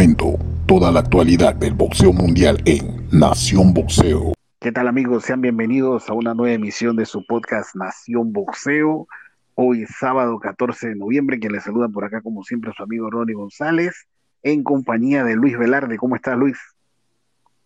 [0.00, 4.32] Momento, toda la actualidad del boxeo mundial en Nación Boxeo.
[4.58, 5.24] ¿Qué tal amigos?
[5.24, 9.06] Sean bienvenidos a una nueva emisión de su podcast Nación Boxeo.
[9.56, 13.10] Hoy es sábado 14 de noviembre, quien les saluda por acá como siempre su amigo
[13.10, 14.08] Ronnie González,
[14.42, 15.98] en compañía de Luis Velarde.
[15.98, 16.56] ¿Cómo estás Luis?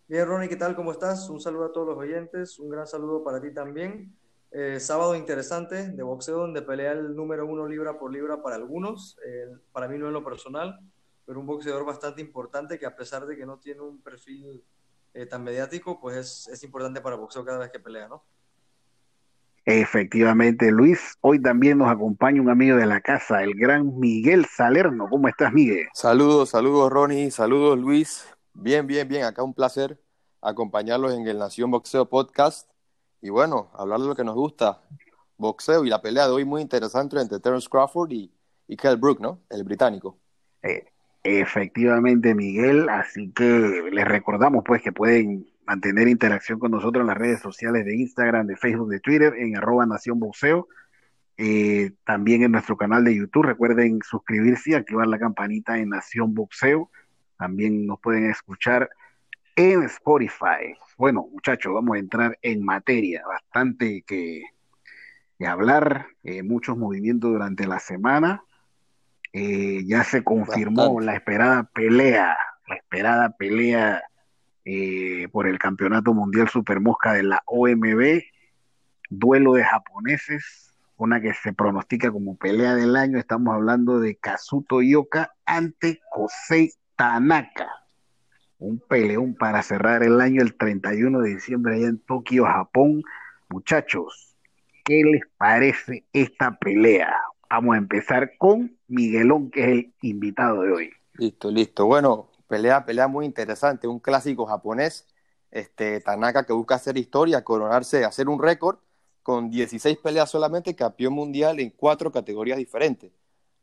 [0.09, 0.75] Bien Ronnie, ¿qué tal?
[0.75, 1.29] ¿Cómo estás?
[1.29, 4.13] Un saludo a todos los oyentes, un gran saludo para ti también.
[4.51, 9.17] Eh, sábado interesante de boxeo donde pelea el número uno libra por libra para algunos,
[9.25, 10.81] eh, para mí no en lo personal,
[11.25, 14.63] pero un boxeador bastante importante que a pesar de que no tiene un perfil
[15.13, 18.23] eh, tan mediático, pues es, es, importante para el boxeo cada vez que pelea, ¿no?
[19.65, 21.17] Efectivamente, Luis.
[21.21, 25.07] Hoy también nos acompaña un amigo de la casa, el gran Miguel Salerno.
[25.09, 25.87] ¿Cómo estás, Miguel?
[25.93, 27.31] Saludos, saludos, Ronnie.
[27.31, 28.27] Saludos, Luis.
[28.53, 29.23] Bien, bien, bien.
[29.23, 29.99] Acá un placer
[30.39, 32.69] acompañarlos en el Nación Boxeo Podcast.
[33.21, 34.83] Y bueno, hablar de lo que nos gusta,
[35.37, 38.31] boxeo y la pelea de hoy muy interesante entre Terence Crawford y,
[38.67, 39.41] y Kell Brook, ¿no?
[39.49, 40.19] El británico.
[40.61, 40.85] Eh,
[41.27, 42.87] Efectivamente, Miguel.
[42.87, 47.83] Así que les recordamos pues que pueden mantener interacción con nosotros en las redes sociales
[47.83, 50.67] de Instagram, de Facebook, de Twitter, en arroba Nación Boxeo.
[51.37, 53.41] Eh, también en nuestro canal de YouTube.
[53.41, 56.91] Recuerden suscribirse y activar la campanita en Nación Boxeo.
[57.39, 58.87] También nos pueden escuchar
[59.55, 60.75] en Spotify.
[60.95, 63.23] Bueno, muchachos, vamos a entrar en materia.
[63.27, 64.43] Bastante que,
[65.43, 68.43] hablar, eh, muchos movimientos durante la semana.
[69.37, 72.37] Eh, ya se confirmó la esperada pelea,
[72.69, 74.01] la esperada pelea
[74.63, 78.21] eh, por el Campeonato Mundial Super Mosca de la OMB,
[79.09, 84.81] duelo de japoneses, una que se pronostica como pelea del año, estamos hablando de Kazuto
[84.81, 87.67] Yoka ante Kosei Tanaka,
[88.57, 93.03] un peleón para cerrar el año el 31 de diciembre allá en Tokio, Japón.
[93.49, 94.37] Muchachos,
[94.85, 97.13] ¿qué les parece esta pelea?
[97.55, 100.89] Vamos a empezar con Miguelón, que es el invitado de hoy.
[101.13, 101.85] Listo, listo.
[101.85, 105.07] Bueno, pelea, pelea muy interesante, un clásico japonés,
[105.51, 108.79] este Tanaka que busca hacer historia, coronarse, hacer un récord
[109.23, 113.13] con 16 peleas solamente, campeón mundial en cuatro categorías diferentes.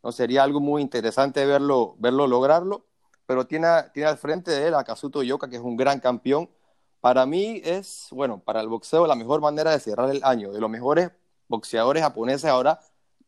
[0.03, 2.87] No sería algo muy interesante verlo, verlo lograrlo,
[3.27, 6.49] pero tiene, tiene al frente de él a Kazuto Yoka, que es un gran campeón.
[7.03, 10.61] Para mí es, bueno, para el boxeo la mejor manera de cerrar el año, de
[10.63, 11.11] los mejores
[11.47, 12.81] boxeadores japoneses ahora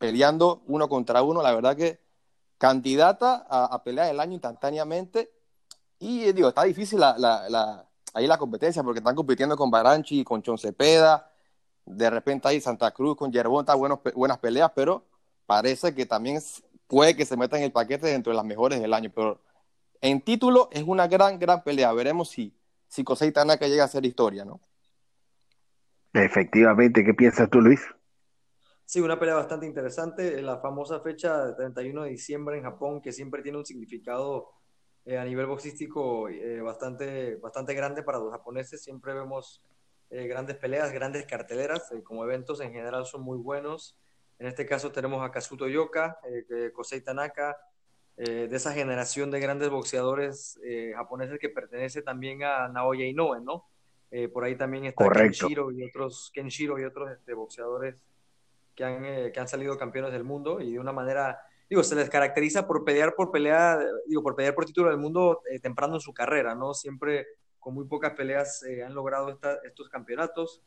[0.04, 1.42] peleando uno contra uno.
[1.42, 1.98] La verdad que
[2.59, 5.31] candidata a, a pelear el año instantáneamente.
[5.98, 11.32] Y digo, está difícil ahí la competencia porque están compitiendo con Baranchi, con Chon Cepeda.
[11.87, 15.06] De repente ahí Santa Cruz con Yerbonta, buenos, buenas peleas, pero
[15.47, 16.38] parece que también
[16.86, 19.10] puede que se meta en el paquete dentro de las mejores del año.
[19.15, 19.41] Pero
[20.03, 21.91] en título es una gran, gran pelea.
[21.94, 22.53] Veremos si,
[22.88, 24.60] si Kosei Tanaka llega a hacer historia, ¿no?
[26.12, 27.81] Efectivamente, ¿qué piensas tú, Luis?
[28.87, 30.43] Sí, una pelea bastante interesante.
[30.43, 34.53] La famosa fecha de 31 de diciembre en Japón, que siempre tiene un significado
[35.06, 38.83] eh, a nivel boxístico eh, bastante, bastante grande para los japoneses.
[38.83, 39.62] Siempre vemos
[40.11, 43.97] eh, grandes peleas, grandes carteleras, como eventos en general son muy buenos.
[44.39, 46.19] En este caso tenemos a Kazuto Yoka,
[46.75, 47.56] Kosei Tanaka,
[48.16, 50.59] de esa generación de grandes boxeadores
[50.97, 53.69] japoneses que pertenece también a Naoya Inoue, ¿no?
[54.33, 58.03] por ahí también está Kenshiro y otros, Kenshiro y otros este, boxeadores
[58.75, 61.95] que han, eh, que han salido campeones del mundo y de una manera, digo, se
[61.95, 65.95] les caracteriza por pelear por pelea, digo, por pelear por título del mundo eh, temprano
[65.95, 66.75] en su carrera, ¿no?
[66.75, 67.27] Siempre
[67.59, 70.63] con muy pocas peleas eh, han logrado estos campeonatos.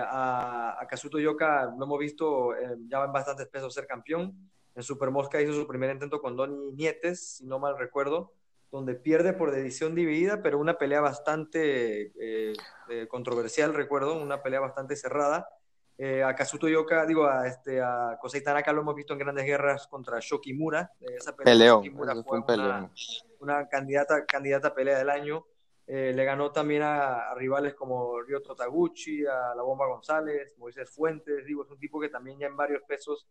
[0.00, 2.54] a, a, Kazuto Yoka lo hemos visto
[2.88, 4.34] ya en bastantes pesos ser campeón.
[4.74, 8.32] En Super Mosca hizo su primer intento con Donny Nietes, si no mal recuerdo,
[8.70, 12.12] donde pierde por decisión dividida, pero una pelea bastante
[13.08, 15.48] controversial, recuerdo, una pelea bastante cerrada
[15.98, 19.46] eh, a Kazuto Yoka, digo, a, este, a Kosei Tanaka lo hemos visto en grandes
[19.46, 20.92] guerras contra Shokimura.
[21.00, 22.90] Esa pelea fue, una,
[23.40, 25.46] una, candidata, candidata a pelea del año.
[25.86, 31.46] Eh, le ganó también a, rivales como Ryoto Taguchi, a La Bomba González, Moisés Fuentes.
[31.46, 33.26] Digo, es un tipo que también ya en varios pesos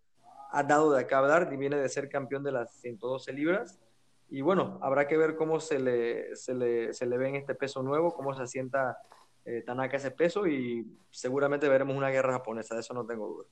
[0.51, 3.79] ha dado de acá hablar y viene de ser campeón de las 112 libras.
[4.27, 7.53] Y bueno, habrá que ver cómo se le, se le, se le ve en este
[7.53, 8.97] peso nuevo, cómo se asienta
[9.45, 13.45] eh, Tanaka ese peso y seguramente veremos una guerra japonesa, de eso no tengo duda.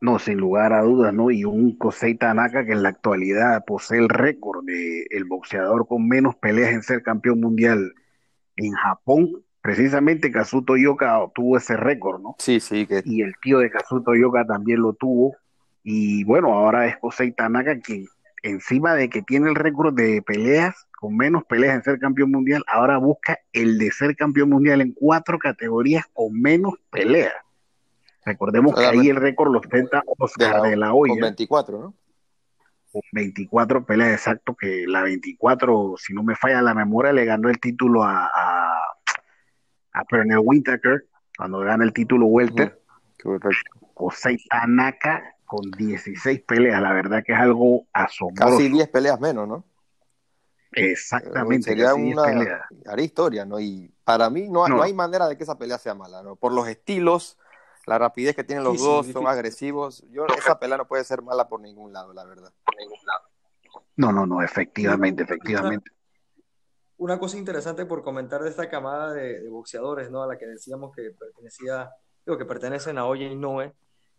[0.00, 1.30] No, sin lugar a dudas, ¿no?
[1.30, 6.06] Y un Kosei Tanaka que en la actualidad posee el récord de el boxeador con
[6.06, 7.94] menos peleas en ser campeón mundial
[8.56, 9.42] en Japón.
[9.62, 12.36] Precisamente Kazuto Yoka tuvo ese récord, ¿no?
[12.38, 12.86] Sí, sí.
[12.86, 13.02] Que...
[13.04, 15.36] Y el tío de Kazuto Yoka también lo tuvo.
[15.82, 18.06] Y bueno, ahora es Kosei Tanaka quien,
[18.42, 22.64] encima de que tiene el récord de peleas, con menos peleas en ser campeón mundial,
[22.66, 27.34] ahora busca el de ser campeón mundial en cuatro categorías con menos peleas.
[28.24, 31.12] Recordemos que ahí el récord lo ostenta Oscar de la, Hoya.
[31.12, 31.94] Con 24, ¿no?
[32.90, 37.50] con 24 peleas exacto, que la 24, si no me falla la memoria, le ganó
[37.50, 38.80] el título a, a,
[39.92, 41.04] a Pernell Whitaker,
[41.36, 42.80] cuando gana el título Welter.
[43.22, 43.50] Correcto.
[43.92, 48.56] José Tanaka con 16 peleas, la verdad que es algo asombroso.
[48.56, 49.66] Casi 10 peleas menos, ¿no?
[50.76, 51.70] Exactamente.
[51.70, 53.58] Sería casi 10 una haría historia, ¿no?
[53.60, 54.76] Y para mí no, No.
[54.76, 56.36] no hay manera de que esa pelea sea mala, ¿no?
[56.36, 57.38] Por los estilos,
[57.86, 59.22] la rapidez que tienen los Difícil, dos, difícil.
[59.22, 60.04] son agresivos.
[60.10, 62.52] Yo, esa pelea no puede ser mala por ningún lado, la verdad.
[63.96, 65.90] No, no, no, efectivamente, efectivamente.
[66.96, 70.22] Una cosa interesante por comentar de esta camada de, de boxeadores, ¿no?
[70.22, 71.90] A la que decíamos que pertenecía,
[72.24, 73.72] digo, que pertenecen a Oye y Noe.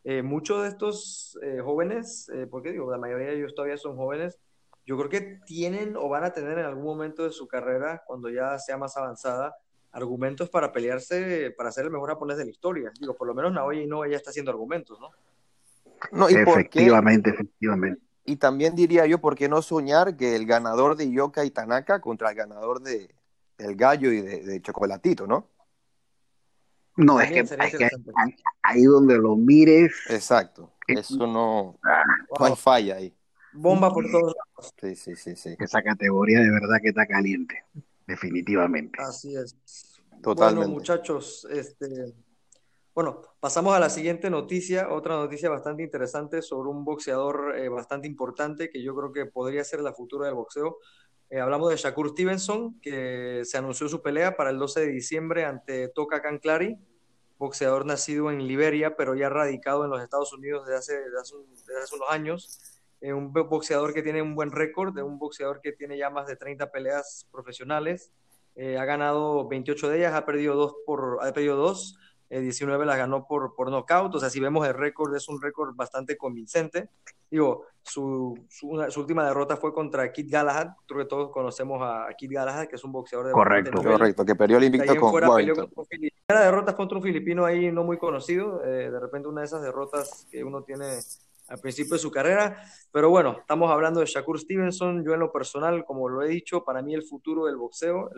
[0.04, 3.96] Eh, muchos de estos eh, jóvenes, eh, porque digo, la mayoría de ellos todavía son
[3.96, 4.38] jóvenes,
[4.85, 8.29] yo creo que tienen o van a tener en algún momento de su carrera, cuando
[8.29, 9.55] ya sea más avanzada,
[9.91, 12.91] argumentos para pelearse, para ser el mejor japonés de la historia.
[12.99, 15.09] Digo, por lo menos Naoya Inoue ya está haciendo argumentos, ¿no?
[16.11, 16.81] No, ¿y por qué?
[16.81, 18.01] Efectivamente, efectivamente.
[18.25, 22.01] Y también diría yo, ¿por qué no soñar que el ganador de Yoka y Tanaka
[22.01, 23.13] contra el ganador de
[23.57, 25.49] del Gallo y de, de Chocolatito, ¿no?
[26.97, 30.71] No, es que, es ahí, ahí donde lo mires, Exacto.
[30.87, 32.03] Eso no, ah,
[32.39, 32.55] no hay Wow.
[32.55, 33.13] falla ahí.
[33.56, 34.74] Bomba por todos lados.
[34.80, 35.56] Sí, sí, sí, sí.
[35.60, 37.63] esa categoría de verdad que está caliente,
[38.07, 39.02] definitivamente.
[39.02, 39.56] Así es.
[40.22, 40.60] Totalmente.
[40.66, 42.13] Bueno, muchachos, este,
[42.94, 48.07] bueno, pasamos a la siguiente noticia, otra noticia bastante interesante sobre un boxeador eh, bastante
[48.07, 50.78] importante que yo creo que podría ser la futura del boxeo.
[51.30, 55.44] Eh, hablamos de Shakur Stevenson, que se anunció su pelea para el 12 de diciembre
[55.46, 56.78] ante Toka Clary,
[57.38, 61.36] boxeador nacido en Liberia, pero ya radicado en los Estados Unidos desde hace, desde hace,
[61.36, 62.75] un- desde hace unos años.
[63.06, 66.10] Eh, un bo- boxeador que tiene un buen récord, de un boxeador que tiene ya
[66.10, 68.12] más de 30 peleas profesionales.
[68.56, 72.00] Eh, ha ganado 28 de ellas, ha perdido dos, por, ha perdido dos
[72.31, 74.16] eh, 19 las ganó por, por nocaut.
[74.16, 76.90] O sea, si vemos el récord, es un récord bastante convincente.
[77.30, 80.69] Digo, su, su, una- su última derrota fue contra Kid Galahad.
[80.88, 83.84] Creo que todos conocemos a, a Kid Galahad, que es un boxeador de Correcto.
[83.84, 85.66] Correcto, que perdió el invicto con fuera peleó Warrington.
[85.68, 86.22] contra un filipino.
[86.30, 88.63] La derrota fue contra un filipino ahí no muy conocido.
[88.63, 90.98] eh, de repente una de esas derrotas que uno tiene
[91.47, 92.63] al principio de su carrera.
[92.92, 95.03] Pero bueno, estamos hablando de Shakur Stevenson.
[95.03, 98.09] Yo en lo personal, como lo he dicho, para mí el futuro del boxeo,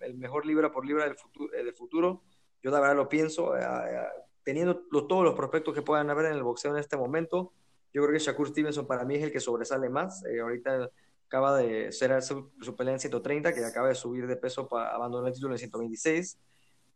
[0.00, 2.22] el, mejor libra por libra del futuro, del futuro
[2.62, 4.06] yo la verdad lo pienso, eh, eh,
[4.44, 7.52] teniendo todos los prospectos que puedan haber en el boxeo en este momento,
[7.92, 10.24] yo creo que Shakur Stevenson para mí es el que sobresale más.
[10.24, 10.88] Eh, ahorita
[11.26, 14.94] acaba de ser su, su pelea en 130, que acaba de subir de peso para
[14.94, 16.38] abandonar el título en 126.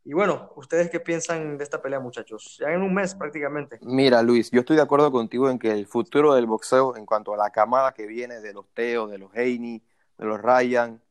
[0.09, 2.59] Y bueno, ¿ustedes qué piensan de esta pelea, muchachos?
[2.61, 3.81] Ya en un mes prácticamente.
[3.83, 7.35] Mira, Luis, yo estoy de acuerdo contigo en que el futuro del boxeo, en cuanto
[7.35, 9.83] a la camada que viene de los Teo, de los Haney,
[10.17, 11.03] de los Ryan,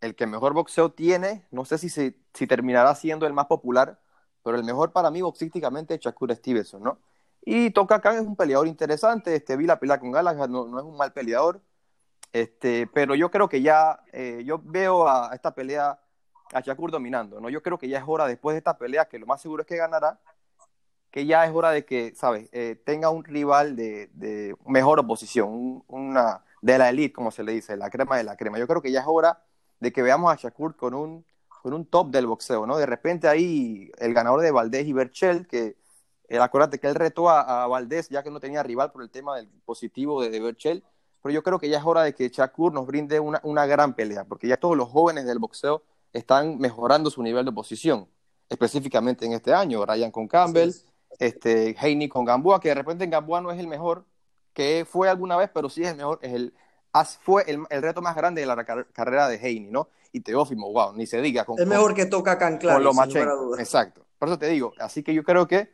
[0.00, 4.00] el que mejor boxeo tiene, no sé si, si terminará siendo el más popular,
[4.42, 7.00] pero el mejor para mí boxísticamente es Shakur Stevenson, ¿no?
[7.44, 10.78] Y Toka Khan es un peleador interesante, este, vi la pelea con Gallagher, no, no
[10.78, 11.60] es un mal peleador,
[12.32, 16.00] este, pero yo creo que ya, eh, yo veo a esta pelea
[16.52, 17.48] a Shakur dominando, ¿no?
[17.50, 19.66] Yo creo que ya es hora, después de esta pelea, que lo más seguro es
[19.68, 20.20] que ganará,
[21.10, 22.48] que ya es hora de que, ¿sabes?
[22.52, 27.42] Eh, tenga un rival de, de mejor oposición, un- una de la elite, como se
[27.44, 28.58] le dice, la crema de la crema.
[28.58, 29.42] Yo creo que ya es hora
[29.80, 32.76] de que veamos a Shakur con un, con un top del boxeo, ¿no?
[32.78, 35.76] De repente ahí el ganador de Valdés y Berchel, que
[36.28, 39.10] eh, acuérdate que él retó a, a Valdés ya que no tenía rival por el
[39.10, 40.82] tema del positivo de, de Berchel,
[41.22, 43.94] pero yo creo que ya es hora de que Shakur nos brinde una, una gran
[43.94, 45.82] pelea, porque ya todos los jóvenes del boxeo
[46.12, 48.08] están mejorando su nivel de oposición,
[48.48, 50.86] específicamente en este año, Ryan con Campbell, es.
[51.18, 54.04] este, Haney con Gamboa, que de repente en Gamboa no es el mejor,
[54.52, 56.54] que fue alguna vez, pero sí es el mejor, es el,
[57.22, 59.88] fue el, el reto más grande de la car- carrera de Haney, ¿no?
[60.12, 61.46] Y Teófimo, wow, ni se diga.
[61.46, 63.60] Con, Es mejor que toca Can con, Clary, con sin lugar a Lomachenko, dudas.
[63.60, 64.04] exacto.
[64.18, 65.72] Por eso te digo, así que yo creo que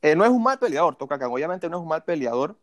[0.00, 2.56] eh, no es un mal peleador, Toca Khan, obviamente no es un mal peleador,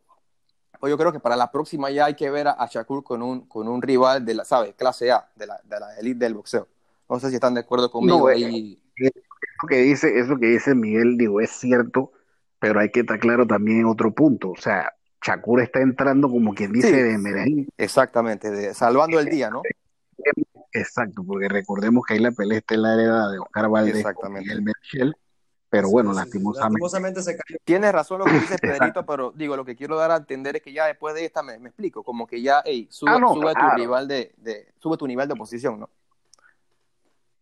[0.82, 3.42] yo creo que para la próxima ya hay que ver a, a Shakur con un,
[3.48, 4.74] con un rival de la, ¿sabes?
[4.74, 6.68] Clase A, de la, de la elite del boxeo.
[7.12, 8.82] No sé si están de acuerdo conmigo No, eh, ahí.
[8.96, 12.14] Eso que dice, eso que dice Miguel, digo, es cierto,
[12.58, 14.52] pero hay que estar claro también en otro punto.
[14.52, 16.94] O sea, Shakur está entrando como quien dice Sí.
[16.96, 17.66] de emergencia.
[17.78, 19.62] Exactamente, de, salvando el día, ¿no?
[20.72, 24.48] Exacto, porque recordemos que ahí la pelea está en la heredad de Oscar con Exactamente.
[24.48, 25.16] Miguel Merchel,
[25.70, 26.70] pero bueno, sí, lastimosamente.
[26.72, 27.58] Lastimosamente se cayó.
[27.66, 28.80] Tienes razón lo que dice Exacto.
[28.80, 31.44] Pedrito, pero digo, lo que quiero dar a entender es que ya después de esta
[31.44, 33.72] me, me explico, como que ya, hey, sube, Ah, no, sube claro.
[33.76, 35.90] tu rival de, de, sube tu nivel de oposición, ¿no?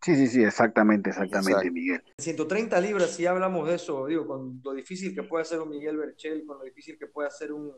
[0.01, 1.73] Sí, sí, sí, exactamente, exactamente, Exacto.
[1.73, 2.03] Miguel.
[2.17, 5.97] 130 libras, si hablamos de eso, digo, con lo difícil que puede hacer un Miguel
[5.97, 7.73] Berchel, con lo difícil que puede hacer un,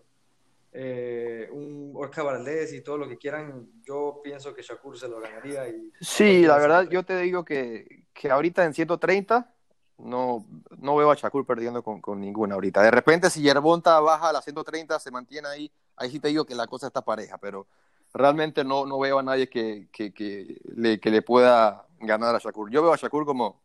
[0.72, 5.20] eh, un Oscar Valdés y todo lo que quieran, yo pienso que Shakur se lo
[5.20, 5.68] ganaría.
[5.68, 9.54] Y Sí, la verdad, yo te digo que, que ahorita en 130
[9.98, 10.46] no,
[10.78, 12.84] no veo a Shakur perdiendo con, con, ninguna ahorita.
[12.84, 16.46] De repente, si Yerbonta baja a las 130, se mantiene ahí, ahí sí te digo
[16.46, 17.68] que la cosa está pareja, pero
[18.13, 22.39] realmente no, no veo a nadie que, que, que, le, que le pueda ganar a
[22.39, 22.70] Shakur.
[22.70, 23.62] Yo veo a Shakur como,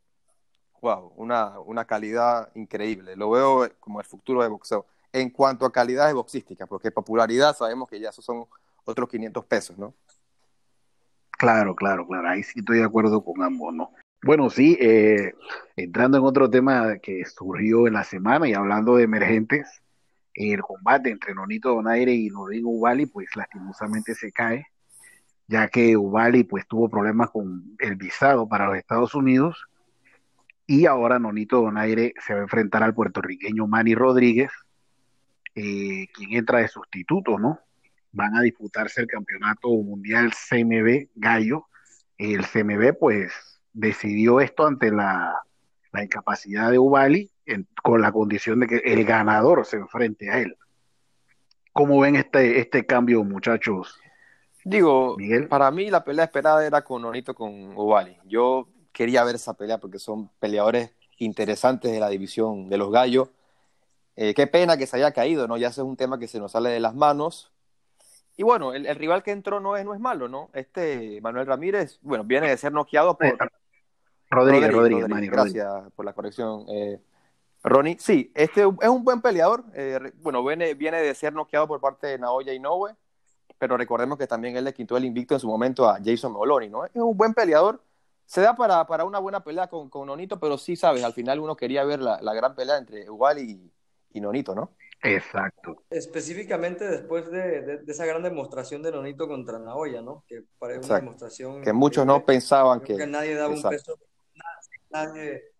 [0.81, 3.17] wow, una, una calidad increíble.
[3.17, 4.87] Lo veo como el futuro de boxeo.
[5.13, 8.47] En cuanto a calidad de boxística, porque popularidad sabemos que ya esos son
[8.85, 9.95] otros 500 pesos, ¿no?
[11.31, 12.29] Claro, claro, claro.
[12.29, 13.93] Ahí sí estoy de acuerdo con ambos, ¿no?
[14.23, 15.35] Bueno, sí, eh,
[15.77, 19.83] entrando en otro tema que surgió en la semana y hablando de emergentes,
[20.37, 24.67] el combate entre Nonito Donaire y Rodrigo Ubali, pues lastimosamente se cae,
[25.49, 29.67] ya que Ubali pues tuvo problemas con el visado para los Estados Unidos
[30.67, 34.51] y ahora Nonito Donaire se va a enfrentar al puertorriqueño Manny Rodríguez,
[35.55, 37.61] eh, quien entra de sustituto, ¿no?
[38.13, 41.67] Van a disputarse el campeonato mundial CMB Gallo.
[42.19, 45.35] El CMB pues decidió esto ante la,
[45.93, 47.31] la incapacidad de Ubali
[47.83, 50.57] con la condición de que el ganador se enfrente a él.
[51.73, 53.99] ¿Cómo ven este, este cambio, muchachos?
[54.65, 55.47] Digo, Miguel.
[55.49, 58.17] para mí la pelea esperada era con Nonito con Ubali.
[58.25, 63.29] Yo quería ver esa pelea porque son peleadores interesantes de la división de los gallos.
[64.17, 65.57] Eh, qué pena que se haya caído, ¿no?
[65.57, 67.53] Ya ese es un tema que se nos sale de las manos.
[68.37, 70.51] Y bueno, el, el rival que entró no es, no es malo, ¿no?
[70.53, 73.37] Este Manuel Ramírez, bueno, viene de ser noqueado por,
[74.31, 76.65] Rodríguez, Rodríguez, Rodríguez, gracias por la corrección.
[76.69, 77.01] Eh,
[77.67, 79.65] Ronnie, sí, este es un buen peleador.
[79.75, 82.95] Eh, bueno, viene, viene de ser noqueado por parte de Naoya Inoue,
[83.59, 86.69] pero recordemos que también él le quitó el invicto en su momento a Jason Moloney,
[86.69, 86.85] ¿no?
[86.85, 87.83] Es un buen peleador.
[88.25, 91.41] Se da para, para una buena pelea con, con, Nonito, pero sí, sabes, al final
[91.41, 93.73] uno quería ver la, la gran pelea entre Ugal y,
[94.13, 94.71] y, Nonito, ¿no?
[95.03, 95.83] Exacto.
[95.91, 100.25] Específicamente después de, de, de, esa gran demostración de Nonito contra Naoya, ¿no?
[100.29, 101.63] Que parece una demostración.
[101.63, 102.97] Que muchos no pensaban que.
[102.97, 103.93] que nadie daba Exacto.
[103.93, 103.99] un peso
[104.35, 105.56] nadie, nadie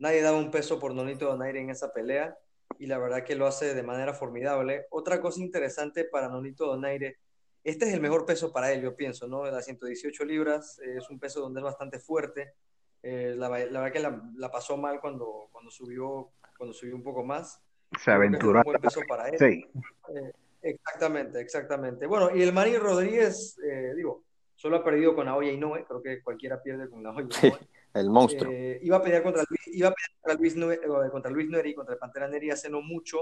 [0.00, 2.36] daba un peso por Nonito Donaire en esa pelea
[2.78, 4.86] y la verdad que lo hace de manera formidable.
[4.90, 7.18] Otra cosa interesante para Nonito Donaire,
[7.62, 9.44] este es el mejor peso para él, yo pienso, ¿no?
[9.44, 12.54] Las 118 libras eh, es un peso donde es bastante fuerte.
[13.02, 17.02] Eh, la, la, verdad que la, la, pasó mal cuando, cuando, subió, cuando subió un
[17.02, 17.62] poco más.
[17.98, 18.60] Se aventuró.
[18.60, 19.38] Un buen peso para él.
[19.38, 19.66] Sí.
[20.14, 22.06] Eh, exactamente, exactamente.
[22.06, 26.22] Bueno, y el Manny Rodríguez, eh, digo, solo ha perdido con Aoya Inoue, creo que
[26.22, 27.32] cualquiera pierde con Aoya Inoue.
[27.32, 27.52] Sí.
[27.92, 28.52] El monstruo.
[28.52, 31.74] Eh, iba a pelear contra Luis, iba a pelear contra Luis, Neri, contra Luis Neri,
[31.74, 33.20] contra el Pantera Neri hace no mucho.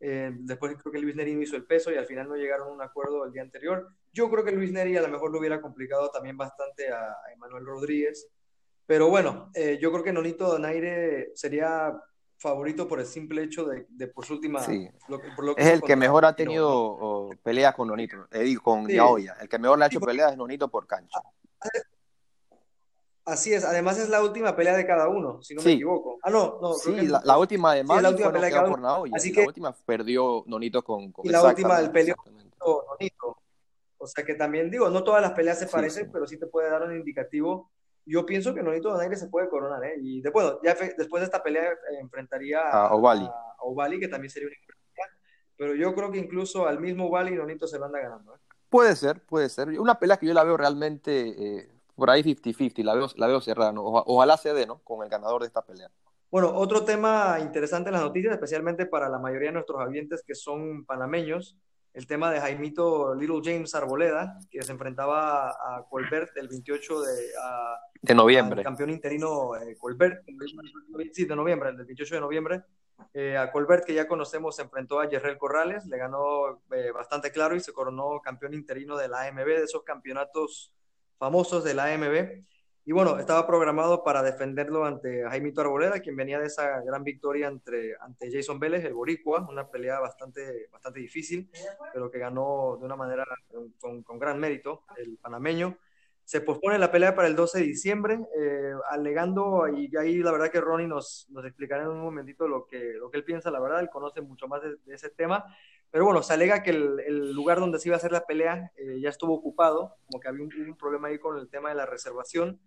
[0.00, 2.68] Eh, después creo que Luis Neri no hizo el peso y al final no llegaron
[2.68, 3.88] a un acuerdo el día anterior.
[4.12, 7.32] Yo creo que Luis Neri a lo mejor lo hubiera complicado también bastante a, a
[7.32, 8.28] Emanuel Rodríguez.
[8.84, 11.96] Pero bueno, eh, yo creo que Nonito Donaire sería
[12.36, 14.60] favorito por el simple hecho de, de por su última.
[14.60, 14.90] Sí.
[15.08, 18.86] Lo, por lo que es el que mejor ha tenido peleas con Nonito, eh, con
[18.86, 18.94] sí.
[18.94, 19.36] Yaoya.
[19.40, 21.20] El que mejor le ha hecho peleas es Nonito por cancha.
[23.24, 25.68] Así es, además es la última pelea de cada uno, si no sí.
[25.68, 26.18] me equivoco.
[26.22, 26.74] Ah, no, no.
[26.74, 29.12] Sí, la, la, última de Mali la última pelea de cada Naoya.
[29.14, 33.38] Así que, la última perdió Nonito con, con Y la última del peleó Nonito.
[33.98, 36.68] O sea que también digo, no todas las peleas se parecen, pero sí te puede
[36.68, 37.70] dar un indicativo.
[38.04, 39.94] Yo pienso que Nonito Donaire se puede coronar, ¿eh?
[40.00, 43.24] Y después, ya después de esta pelea eh, enfrentaría a Ovali.
[43.24, 44.56] A Ovali, que también sería una
[45.56, 48.38] Pero yo creo que incluso al mismo Ovali Nonito se lo anda ganando, ¿eh?
[48.68, 49.68] Puede ser, puede ser.
[49.78, 53.40] Una pelea que yo la veo realmente eh, por ahí 50-50, la veo, la veo
[53.40, 53.72] cerrada.
[53.72, 53.82] ¿no?
[53.84, 54.78] Ojalá se dé, ¿no?
[54.78, 55.90] Con el ganador de esta pelea.
[56.30, 60.34] Bueno, otro tema interesante en las noticias, especialmente para la mayoría de nuestros habientes que
[60.34, 61.58] son panameños,
[61.92, 67.26] el tema de Jaimito Little James Arboleda, que se enfrentaba a Colbert el 28 de,
[67.42, 68.62] a, de noviembre.
[68.62, 70.24] campeón interino eh, Colbert,
[71.12, 72.62] sí, de noviembre, el 28 de noviembre.
[73.12, 77.30] Eh, a Colbert, que ya conocemos, se enfrentó a Yerrel Corrales, le ganó eh, bastante
[77.30, 80.72] claro y se coronó campeón interino de la AMB, de esos campeonatos
[81.18, 82.44] famosos de la AMB.
[82.84, 87.46] Y bueno, estaba programado para defenderlo ante Jaimito Arboleda, quien venía de esa gran victoria
[87.46, 91.48] entre, ante Jason Vélez, el Boricua, una pelea bastante, bastante difícil,
[91.92, 93.24] pero que ganó de una manera
[93.78, 95.78] con, con gran mérito el panameño.
[96.24, 100.50] Se pospone la pelea para el 12 de diciembre, eh, alegando, y ahí la verdad
[100.50, 103.60] que Ronnie nos, nos explicará en un momentito lo que, lo que él piensa, la
[103.60, 105.44] verdad, él conoce mucho más de, de ese tema,
[105.92, 108.72] pero bueno, se alega que el, el, lugar donde se iba a hacer la pelea
[108.76, 111.74] eh, ya estuvo ocupado, como que había un, un, problema ahí con el tema de
[111.74, 112.58] la reservación,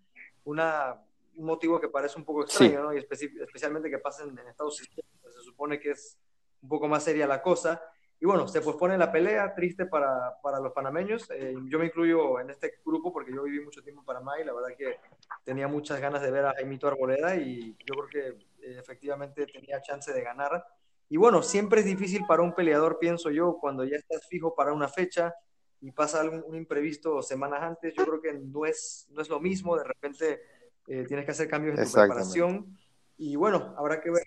[0.44, 1.02] una,
[1.34, 2.82] un motivo que parece un poco extraño, sí.
[2.82, 2.94] ¿no?
[2.94, 5.04] Y especi especialmente que pasa en, en Estados Unidos,
[5.34, 6.16] se supone que es
[6.62, 7.82] un poco más seria la cosa.
[8.18, 11.28] Y bueno, se pospone la pelea, triste para, para los panameños.
[11.30, 14.44] Eh, yo me incluyo en este grupo porque yo viví mucho tiempo en Panamá y
[14.44, 14.96] la verdad que
[15.44, 18.28] tenía muchas ganas de ver a Jaimito Arboleda y yo creo que
[18.66, 20.64] eh, efectivamente tenía chance de ganar.
[21.08, 24.72] Y bueno, siempre es difícil para un peleador, pienso yo, cuando ya estás fijo para
[24.72, 25.34] una fecha
[25.80, 29.40] y pasa algún un imprevisto semanas antes, yo creo que no es, no es lo
[29.40, 30.40] mismo, de repente
[30.88, 32.76] eh, tienes que hacer cambios en tu preparación.
[33.18, 34.24] Y bueno, habrá que ver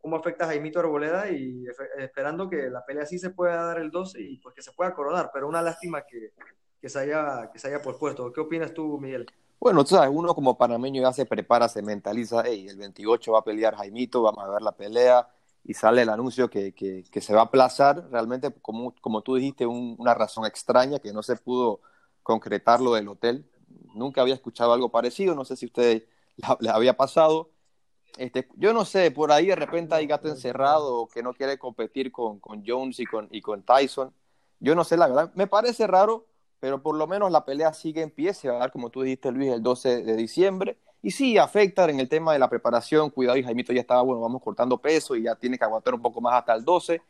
[0.00, 1.64] cómo, afecta a Jaimito Arboleda y
[1.98, 4.94] esperando que la pelea sí se pueda dar el 12 y pues que se pueda
[4.94, 6.32] coronar, pero una lástima que,
[6.80, 8.32] que, se, haya, que se haya pospuesto.
[8.32, 9.26] ¿Qué opinas tú, Miguel?
[9.60, 13.38] Bueno, tú sabes, uno como panameño ya se prepara, se mentaliza, hey, el 28 va
[13.38, 15.26] a pelear Jaimito, vamos a ver la pelea,
[15.64, 19.66] y sale el anuncio que, que, se va a aplazar, realmente, como, como tú dijiste,
[19.66, 21.80] una razón extraña que no se pudo
[22.22, 23.50] concretar lo del hotel.
[23.94, 26.02] Nunca había escuchado algo parecido, no sé si a ustedes
[26.60, 27.50] les había pasado.
[28.18, 32.12] Este, yo no sé, por ahí de repente hay gato encerrado que no quiere competir
[32.12, 34.14] con, con Jones y con, y con Tyson.
[34.60, 36.26] Yo no sé, la verdad, me parece raro,
[36.60, 39.02] pero por lo menos la pelea sigue en pie, se va a dar, como tú
[39.02, 40.78] dijiste, Luis, el 12 de diciembre.
[41.04, 44.22] Y sí, afecta en el tema de la preparación, cuidado, y Jaimito ya estaba, bueno,
[44.22, 47.02] vamos cortando peso y ya tiene que aguantar un poco más hasta el 12.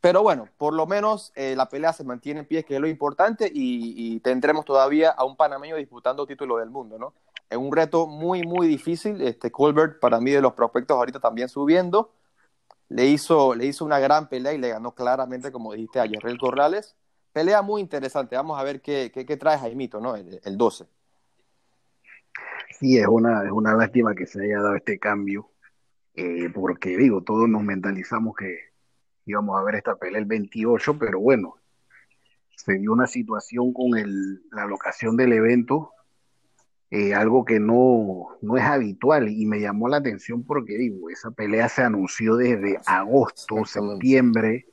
[0.00, 2.88] Pero bueno, por lo menos eh, la pelea se mantiene en pie, que es lo
[2.88, 7.12] importante, y, tendremos todavía a un panameño disputando título del mundo, ¿no?
[7.50, 9.20] Es un reto muy, muy difícil.
[9.20, 12.14] Este Colbert, para mí, de los prospectos ahorita también subiendo.
[12.88, 16.38] Le hizo, le hizo una gran pelea y le ganó claramente, como dijiste, a Yerrel
[16.38, 16.96] Corrales.
[17.34, 18.34] Pelea muy interesante.
[18.34, 20.16] Vamos a ver qué, qué, trae Jaimito, ¿no?
[20.16, 20.86] El, el 12.
[22.78, 25.50] Sí, es una, es una lástima que se haya dado este cambio,
[26.14, 28.72] eh, porque digo, todos nos mentalizamos que
[29.26, 31.56] íbamos a ver esta pelea el 28, pero bueno,
[32.56, 35.92] se dio una situación con el, la locación del evento,
[36.90, 41.30] eh, algo que no, no es habitual y me llamó la atención porque digo, esa
[41.30, 44.66] pelea se anunció desde agosto, septiembre,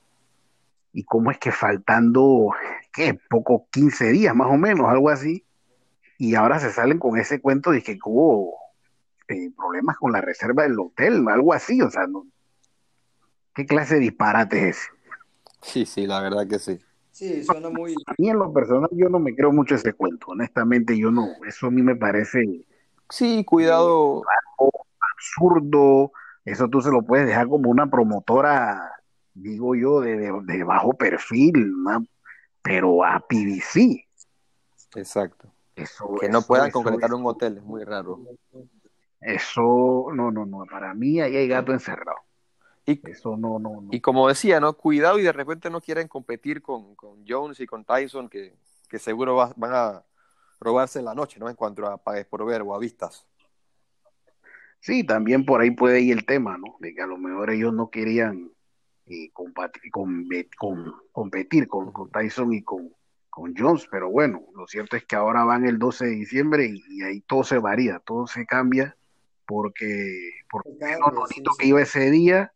[0.91, 2.49] y cómo es que faltando,
[2.91, 3.17] ¿qué?
[3.29, 5.45] Poco, 15 días más o menos, algo así,
[6.19, 8.53] y ahora se salen con ese cuento de que hubo
[9.29, 12.05] eh, problemas con la reserva del hotel, algo así, o sea,
[13.55, 14.87] ¿qué clase de disparate es ese?
[15.61, 16.77] Sí, sí, la verdad que sí.
[17.11, 17.95] Sí, suena muy...
[18.05, 21.25] A mí en lo personal yo no me creo mucho ese cuento, honestamente yo no,
[21.47, 22.65] eso a mí me parece...
[23.09, 24.21] Sí, cuidado.
[25.15, 26.11] absurdo,
[26.43, 28.91] eso tú se lo puedes dejar como una promotora,
[29.33, 31.73] digo yo, de, de bajo perfil,
[32.61, 34.05] pero a PVC.
[34.95, 35.49] Exacto
[36.19, 38.19] que no puedan concretar un hotel, es muy raro.
[39.21, 42.19] Eso, no, no, no, para mí ahí hay gato encerrado.
[42.85, 44.73] Y, eso no, no, Y como decía, ¿no?
[44.73, 48.55] Cuidado y de repente no quieren competir con, con Jones y con Tyson, que,
[48.89, 50.03] que seguro van a
[50.59, 51.49] robarse la noche, ¿no?
[51.49, 53.25] En cuanto a pagues por ver o a vistas.
[54.79, 56.77] Sí, también por ahí puede ir el tema, ¿no?
[56.79, 58.51] De que a lo mejor ellos no querían
[59.07, 62.93] eh, competir, con, competir con, con Tyson y con,
[63.29, 67.03] con Jones, pero bueno, lo cierto es que ahora van el 12 de diciembre y,
[67.03, 68.95] ahí todo se varía, todo se cambia
[69.45, 72.53] porque, porque lo bonito que iba ese día,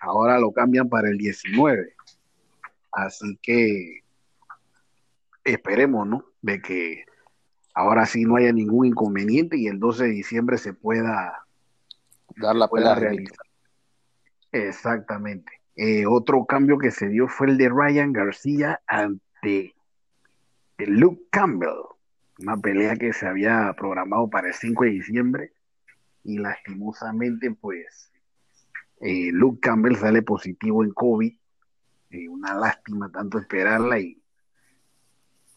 [0.00, 1.94] ahora lo cambian para el 19.
[2.92, 4.00] Así que
[5.44, 6.24] esperemos, ¿no?
[6.40, 7.04] De que
[7.74, 11.46] ahora sí no haya ningún inconveniente y el 12 de diciembre se pueda
[12.36, 13.46] dar la pueda realizar.
[14.52, 15.52] Exactamente.
[15.76, 19.75] Eh, otro cambio que se dio fue el de Ryan García ante
[20.78, 21.78] Luke Campbell,
[22.38, 25.52] una pelea que se había programado para el 5 de diciembre
[26.24, 28.10] y lastimosamente pues
[29.00, 31.32] eh, Luke Campbell sale positivo en COVID,
[32.10, 34.20] eh, una lástima tanto esperarla y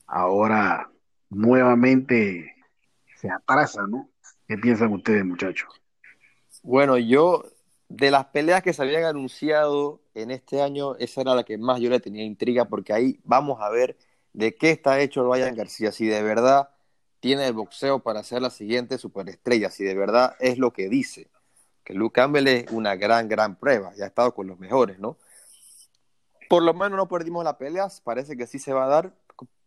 [0.08, 0.90] ahora
[1.30, 2.56] nuevamente
[3.16, 4.10] se atrasa, ¿no?
[4.48, 5.70] ¿Qué piensan ustedes muchachos?
[6.64, 7.44] Bueno, yo
[7.90, 11.80] de las peleas que se habían anunciado en este año, esa era la que más
[11.80, 13.98] yo le tenía intriga porque ahí vamos a ver
[14.34, 16.70] de qué está hecho Ryan García, si de verdad
[17.20, 21.28] tiene el boxeo para ser la siguiente superestrella, si de verdad es lo que dice.
[21.84, 25.18] Que Luke Campbell es una gran, gran prueba, ya ha estado con los mejores, ¿no?
[26.48, 29.14] Por lo menos no perdimos la pelea, parece que sí se va a dar,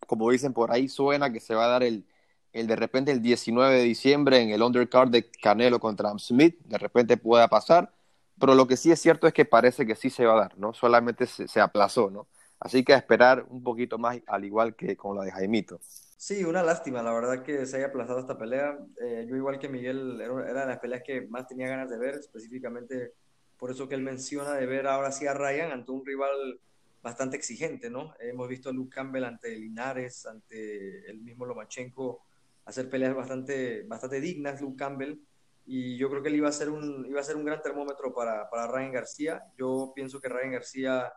[0.07, 2.05] como dicen por ahí, suena que se va a dar el,
[2.53, 6.79] el de repente el 19 de diciembre en el undercard de Canelo contra Smith, de
[6.79, 7.93] repente pueda pasar,
[8.39, 10.59] pero lo que sí es cierto es que parece que sí se va a dar,
[10.59, 10.73] ¿no?
[10.73, 12.27] Solamente se, se aplazó, ¿no?
[12.65, 15.81] Así que esperar un poquito más, al igual que con la de Jaimito.
[16.17, 18.79] Sí, una lástima, la verdad que se haya aplazado esta pelea.
[19.01, 22.15] Eh, yo igual que Miguel, era, de las peleas que más tenía ganas de ver,
[22.15, 23.15] específicamente
[23.59, 26.61] por eso que él menciona de ver ahora sí a Ryan ante un rival
[27.03, 28.15] bastante exigente, ¿no?
[28.21, 32.25] Hemos visto a Luke Campbell ante Linares, ante el mismo Lomachenko,
[32.65, 35.19] hacer peleas bastante, bastante dignas, Luke Campbell,
[35.67, 38.15] y yo creo que él iba a ser un, iba a ser un gran termómetro
[38.15, 39.43] para, para Ryan García.
[39.57, 41.13] Yo pienso que Ryan García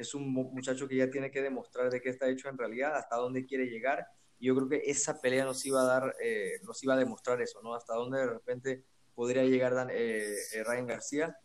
[0.00, 3.16] es un muchacho que ya tiene que demostrar de qué está hecho en realidad, hasta
[3.16, 4.06] dónde quiere llegar.
[4.38, 7.40] Y yo creo que esa pelea nos iba a dar, eh, nos iba a demostrar
[7.42, 7.74] eso, ¿no?
[7.74, 8.84] Hasta dónde de repente
[9.14, 11.38] podría llegar Dan, eh, eh, Ryan García.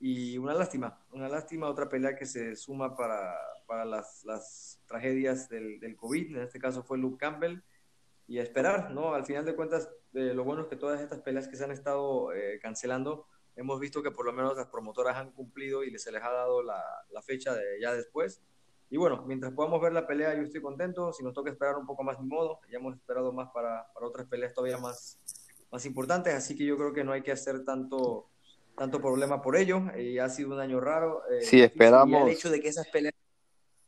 [0.00, 5.48] Y una lástima, una lástima, otra pelea que se suma para, para las, las, tragedias
[5.48, 7.62] del, COVID, en este caso fue Luke Campbell.
[8.26, 9.14] y a esperar, ¿no?
[9.14, 12.30] Al final de cuentas, lo bueno es que todas estas peleas que se han estado
[12.62, 13.26] cancelando,
[13.56, 16.62] hemos visto que por lo menos las promotoras han cumplido y se les ha dado
[16.62, 18.40] la, la, fecha de ya después.
[18.90, 21.12] Y bueno, mientras podamos ver la pelea, yo estoy contento.
[21.12, 22.60] Si nos toca esperar un poco más, ni modo.
[22.70, 25.18] Ya hemos esperado más para, para otras peleas todavía más,
[25.70, 28.28] más importantes, así que yo creo que no hay que hacer tanto,
[28.76, 29.80] tanto problema por ello.
[29.96, 31.22] Y ha sido un año raro.
[31.30, 32.22] Eh, sí, esperamos.
[32.22, 33.14] el hecho de que esas peleas.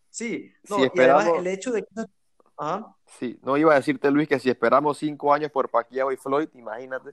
[0.08, 2.04] Sí, no, y además el hecho de que
[2.56, 2.94] Ajá.
[3.18, 6.48] Sí, no iba a decirte Luis que si esperamos cinco años por Pacquiao y Floyd,
[6.54, 7.10] imagínate.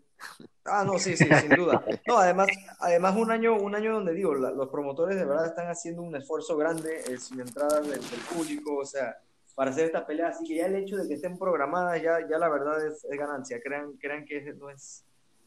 [0.65, 1.83] Ah, no, sí, sí, sin duda.
[2.07, 2.47] No, además,
[2.79, 6.55] además un año, un año donde digo, los promotores de verdad están haciendo un esfuerzo
[6.57, 7.99] grande eh, sin entrada del,
[8.33, 9.17] público, o sea,
[9.55, 12.37] para hacer esta pelea, así que ya el hecho de que estén programadas ya, ya
[12.37, 13.59] la verdad es, ganancia.
[13.61, 15.03] Crean, crean que no es,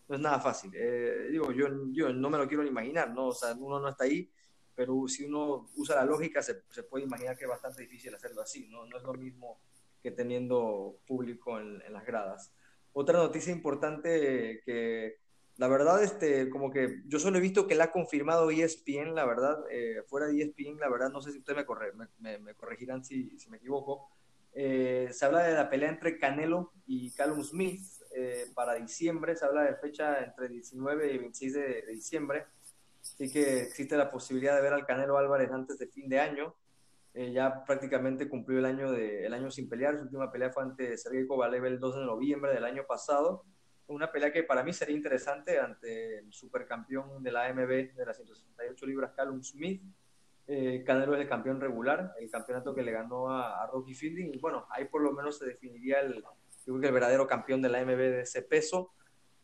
[0.09, 0.73] no es nada fácil.
[0.75, 3.29] Eh, digo, yo, yo no me lo quiero ni imaginar, ¿no?
[3.29, 4.29] O sea, uno no está ahí,
[4.75, 8.43] pero si uno usa la lógica se, se puede imaginar que es bastante difícil hacerlo
[8.43, 8.85] así, ¿no?
[8.87, 9.61] No es lo mismo
[10.05, 12.53] que teniendo público en, las gradas.
[12.93, 15.17] Otra noticia importante que
[15.57, 19.25] la verdad, este, como que yo solo he visto que la ha confirmado ESPN, la
[19.25, 23.03] verdad, eh, fuera de ESPN, la verdad, no sé si ustedes me, corre, me, corregirán
[23.03, 24.11] si, si, me equivoco.
[24.53, 27.81] Eh, se habla de la pelea entre Canelo y Callum Smith
[28.15, 32.45] eh, para diciembre, se habla de fecha entre 19 y 26 de, de, diciembre,
[33.01, 36.55] así que existe la posibilidad de ver al Canelo Álvarez antes de fin de año.
[37.17, 39.97] Eh, ya prácticamente cumplió el año, de, el año sin pelear.
[39.97, 43.45] Su última pelea fue ante Sergey Kovalev el 2 de noviembre del año pasado.
[43.87, 48.17] Una pelea que para mí sería interesante ante el supercampeón de la AMB de las
[48.17, 49.81] 168 libras, Callum Smith.
[50.47, 54.35] Eh, Canelo es el campeón regular, el campeonato que le ganó a, Rocky Fielding.
[54.35, 56.25] Y bueno, ahí por lo menos se definiría el,
[56.67, 58.93] el verdadero campeón de la AMB de ese peso.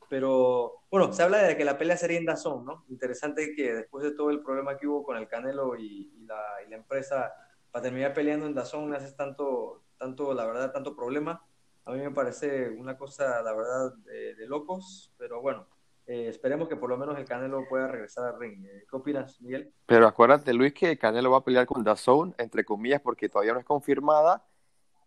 [0.09, 2.85] Pero bueno, se habla de que la pelea sería en Dazón, ¿no?
[2.88, 6.42] Interesante que después de todo el problema que hubo con el Canelo y, y, la,
[6.66, 7.33] y la empresa
[7.70, 11.44] para terminar peleando en Dazón no haces tanto, tanto, la verdad, tanto problema.
[11.85, 15.66] A mí me parece una cosa, la verdad, de, locos, pero bueno,
[16.06, 18.64] eh, esperemos que por lo menos el Canelo pueda regresar al ring.
[18.64, 19.72] Eh, ¿Qué opinas, Miguel?
[19.87, 23.61] Pero acuérdate, Luis, que Canelo va a pelear con Dazón, entre comillas, porque todavía no
[23.61, 24.44] es confirmada,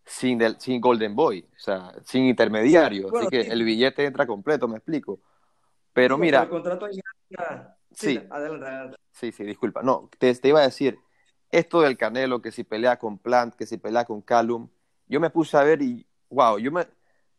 [0.04, 3.08] sin, del, sin Golden Boy, o sea, sin intermediario.
[3.16, 5.20] así que el billete entra completo, me explico.
[5.92, 6.42] Pero mira.
[6.42, 7.00] el contrato ahí...
[7.92, 9.82] Sí, adelante, Sí, sí, disculpa.
[9.82, 10.98] No, te, te iba a decir,
[11.58, 14.68] esto del Canelo, que si pelea con Plant, que si pelea con Callum,
[15.06, 16.86] yo me puse a ver y, wow, yo me...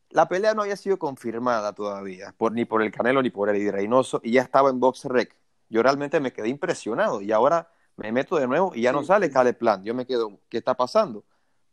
[0.09, 3.71] La pelea no había sido confirmada todavía, por, ni por el Canelo ni por el
[3.71, 5.35] Reynoso, y ya estaba en Box Rec.
[5.69, 9.29] Yo realmente me quedé impresionado, y ahora me meto de nuevo y ya no sale
[9.29, 9.83] Caleb Plant.
[9.85, 11.25] Yo me quedo, ¿qué está pasando?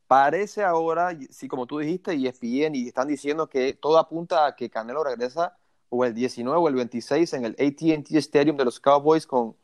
[0.06, 4.56] Parece ahora, sí, como tú dijiste, y ESPN, y están diciendo que todo apunta a
[4.56, 5.56] que Canelo regresa
[5.88, 9.56] o el 19 o el 26 en el AT&T Stadium de los Cowboys con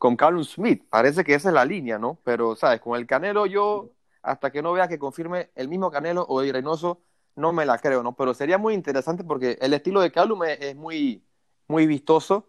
[0.00, 0.82] con Callum Smith.
[0.88, 2.18] Parece que esa es la línea, ¿no?
[2.24, 2.80] Pero, ¿sabes?
[2.80, 3.90] Con el Canelo yo,
[4.22, 7.02] hasta que no vea que confirme el mismo Canelo o el Reynoso,
[7.36, 8.16] no me la creo, ¿no?
[8.16, 11.22] Pero sería muy interesante porque el estilo de Callum es, muy,
[11.68, 12.48] muy vistoso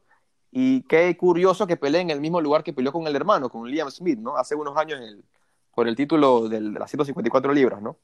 [0.49, 3.69] y qué curioso que pelee en el mismo lugar que peleó con el hermano, con
[3.69, 4.37] Liam Smith, ¿no?
[4.37, 5.01] Hace unos años
[5.75, 7.97] por el título de las 154 libras, ¿no?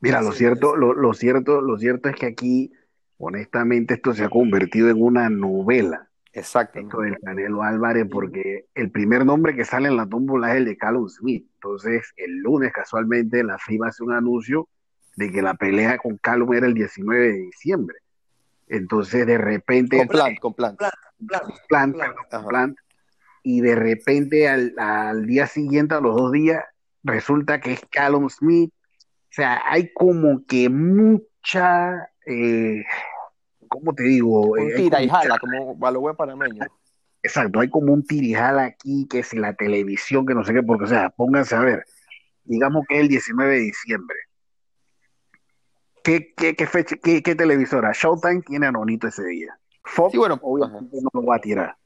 [0.00, 2.72] Mira, lo cierto, lo, lo, cierto, lo cierto es que aquí,
[3.16, 6.10] honestamente, esto se ha convertido en una novela.
[6.36, 6.78] Exacto.
[6.78, 10.66] Esto del Canelo Álvarez, porque el primer nombre que sale en la tómbola es el
[10.66, 11.46] de Callum Smith.
[11.54, 14.68] Entonces, el lunes, casualmente, la FIBA hace un anuncio
[15.16, 17.96] de que la pelea con Callum era el 19 de diciembre.
[18.68, 19.96] Entonces, de repente.
[19.96, 20.78] Con Plant, con Plant.
[21.68, 21.96] Plant,
[22.28, 22.78] plant,
[23.42, 26.62] y de repente, al, al, día siguiente, a los dos días,
[27.02, 28.74] resulta que es Callum Smith.
[28.74, 32.10] O sea, hay como que mucha.
[32.26, 32.84] Eh,
[33.68, 34.52] ¿cómo te digo?
[34.52, 36.64] Un tira y jala, como Balogüe panameño.
[37.22, 40.84] Exacto, hay como un tirijala aquí, que es la televisión, que no sé qué, porque,
[40.84, 41.84] o sea, pónganse a ver,
[42.44, 44.16] digamos que es el 19 de diciembre.
[46.04, 47.90] ¿Qué, qué, qué fecha, qué, qué, televisora?
[47.92, 49.58] Showtime tiene a Nonito ese día.
[49.82, 51.76] Fox, sí, bueno, obviamente no lo va a tirar.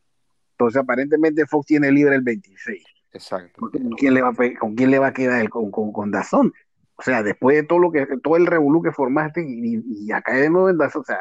[0.52, 2.84] Entonces, aparentemente Fox tiene libre el 26.
[3.12, 3.70] Exacto.
[3.70, 6.10] ¿Con quién le va a, con quién le va a quedar el, con, con, con
[6.10, 6.52] Dazón?
[6.96, 10.34] O sea, después de todo lo que, todo el revolú que formaste y, y acá
[10.34, 11.18] de nuevo en Dazón, o sea,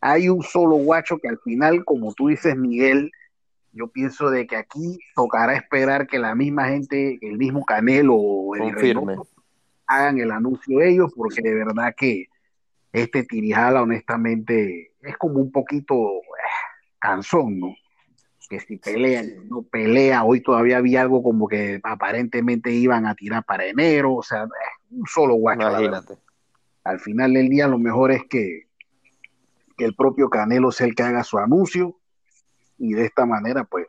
[0.00, 3.10] hay un solo guacho que al final, como tú dices, Miguel,
[3.72, 8.56] yo pienso de que aquí tocará esperar que la misma gente, el mismo Canelo o
[8.56, 9.26] el Reynoso,
[9.86, 12.28] hagan el anuncio ellos, porque de verdad que
[12.92, 16.48] este Tirijala, honestamente, es como un poquito eh,
[16.98, 17.74] cansón, ¿no?
[18.48, 23.44] Que si pelea, no pelea, hoy todavía había algo como que aparentemente iban a tirar
[23.44, 24.48] para enero, o sea, eh,
[24.90, 25.68] un solo guacho.
[26.84, 28.67] Al final del día, lo mejor es que
[29.78, 31.94] que el propio Canelo sea el que haga su anuncio
[32.76, 33.86] y de esta manera, pues,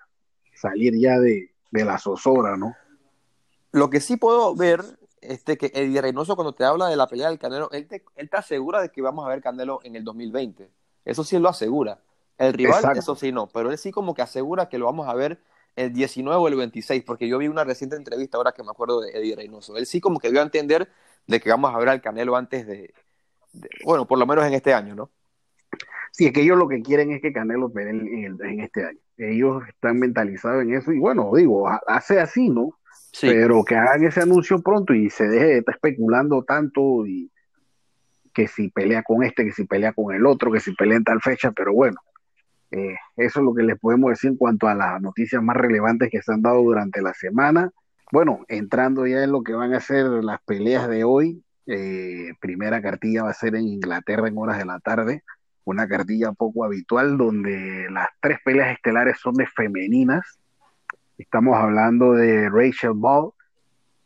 [0.53, 2.75] salir ya de, la zozobra, ¿no?
[3.71, 4.81] Lo que sí puedo ver
[5.21, 8.29] este, que Eddie Reynoso cuando te habla de la pelea del Canelo, él te, él
[8.29, 10.69] te asegura de que vamos a ver Canelo en el 2020.
[11.05, 11.99] Eso sí él lo asegura.
[12.37, 12.99] El rival, Exacto.
[12.99, 15.41] eso sí no, pero él sí como que asegura que lo vamos a ver
[15.75, 19.01] el 19 o el 26, porque yo vi una reciente entrevista ahora que me acuerdo
[19.01, 19.75] de Eddie Reynoso.
[19.77, 20.89] Él sí como que dio a entender
[21.27, 22.93] de que vamos a ver al Canelo antes de,
[23.53, 25.09] de- bueno, por lo menos en este año, ¿no?
[26.11, 28.99] Sí, es que ellos lo que quieren es que Canelo pelee en, en este año.
[29.17, 32.71] Ellos están mentalizados en eso y bueno, digo, ha- hace así, ¿no?
[33.11, 37.31] Sí, Pero que hagan ese anuncio pronto y se deje de estar especulando tanto y
[38.33, 41.03] que si pelea con este, que si pelea con el otro, que si pelea en
[41.03, 41.97] tal fecha, pero bueno,
[42.71, 46.09] eh, eso es lo que les podemos decir en cuanto a las noticias más relevantes
[46.11, 47.71] que se han dado durante la semana.
[48.11, 52.81] Bueno, entrando ya en lo que van a ser las peleas de hoy, eh, primera
[52.81, 55.23] cartilla va a ser en Inglaterra en horas de la tarde,
[55.69, 60.39] una cartilla poco habitual donde las tres peleas estelares son de femeninas.
[61.17, 63.31] Estamos hablando de Rachel Ball,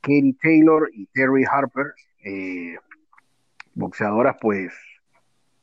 [0.02, 2.76] Katie Taylor y Terry Harper, eh,
[3.74, 4.74] boxeadoras pues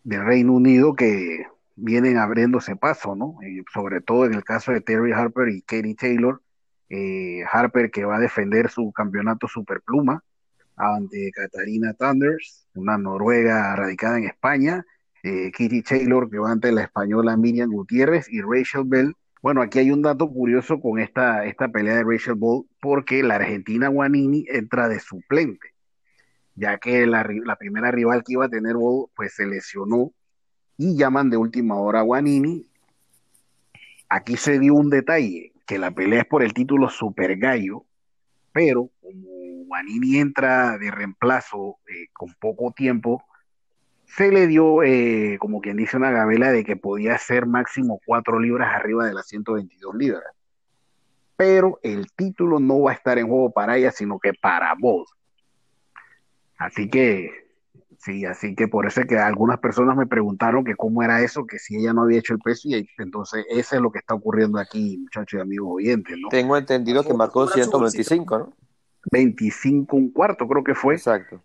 [0.03, 3.39] del Reino Unido que vienen abriéndose paso, ¿no?
[3.73, 6.41] Sobre todo en el caso de Terry Harper y Katie Taylor,
[6.89, 10.25] eh, Harper que va a defender su campeonato superpluma
[10.77, 14.85] ante Katarina Thunders, una noruega radicada en España,
[15.23, 19.15] eh, Katie Taylor que va ante la española Miriam Gutiérrez y Rachel Bell.
[19.43, 23.37] Bueno, aquí hay un dato curioso con esta, esta pelea de Rachel Bell porque la
[23.37, 25.75] argentina Guanini entra de suplente
[26.57, 30.13] ya que la, ri- la primera rival que iba a tener Ball pues se lesionó
[30.77, 32.67] y llaman de última hora a Guanini.
[34.09, 37.85] Aquí se dio un detalle, que la pelea es por el título Super Gallo,
[38.53, 43.23] pero como Guanini entra de reemplazo eh, con poco tiempo,
[44.17, 48.41] se le dio, eh, como quien dice, una gabela de que podía ser máximo cuatro
[48.41, 50.25] libras arriba de las 122 libras.
[51.37, 55.09] Pero el título no va a estar en juego para ella, sino que para vos.
[56.59, 57.31] Así que,
[57.99, 61.47] sí, así que por eso es que algunas personas me preguntaron que cómo era eso,
[61.47, 64.15] que si ella no había hecho el peso, y entonces eso es lo que está
[64.15, 66.29] ocurriendo aquí, muchachos y amigos oyentes, ¿no?
[66.29, 68.53] tengo entendido que marcó Una su 125, ¿no?
[69.11, 71.43] 25 un cuarto creo que fue, exacto.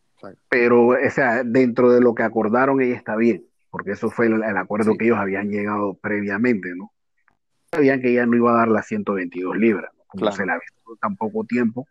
[0.50, 4.44] Pero o sea, dentro de lo que acordaron ella está bien, porque eso fue el,
[4.44, 4.98] el acuerdo Sí.
[4.98, 6.92] que ellos habían llegado previamente, ¿no?
[7.72, 10.04] Sabían que ella no iba a dar las 122 libras, ¿no?
[10.08, 10.36] como Claro.
[10.36, 11.88] se la visto tan poco tiempo,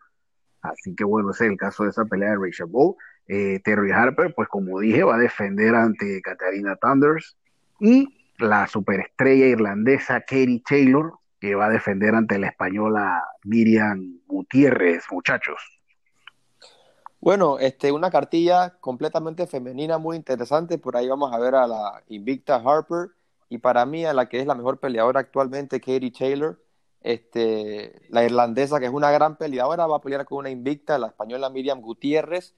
[0.62, 2.94] así que bueno, ese es el caso de esa pelea de Rachel Ball.
[3.26, 7.36] Eh, Terry Harper, pues como dije, va a defender ante Katarina Thunders
[7.80, 15.04] y la superestrella irlandesa Katie Taylor, que va a defender ante la española Miriam Gutiérrez,
[15.10, 15.60] muchachos.
[17.24, 20.76] Bueno, este, una cartilla completamente femenina muy interesante.
[20.76, 23.12] Por ahí vamos a ver a la invicta Harper
[23.48, 26.62] y para mí a la que es la mejor peleadora actualmente, Katie Taylor.
[27.00, 31.06] Este, la irlandesa, que es una gran peleadora, va a pelear con una invicta, la
[31.06, 32.54] española Miriam Gutiérrez.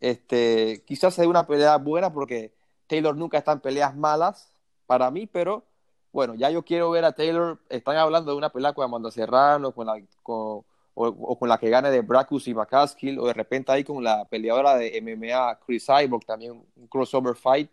[0.00, 2.54] Este, quizás sea una pelea buena porque
[2.86, 4.50] Taylor nunca está en peleas malas
[4.86, 5.66] para mí, pero
[6.10, 7.60] bueno, ya yo quiero ver a Taylor.
[7.68, 11.58] Están hablando de una pelea con Amanda Serrano, con la, con, o, o con la
[11.58, 15.58] que gane de Bracus y McCaskill, o de repente ahí con la peleadora de MMA
[15.64, 17.70] Chris Cyborg, también un crossover fight.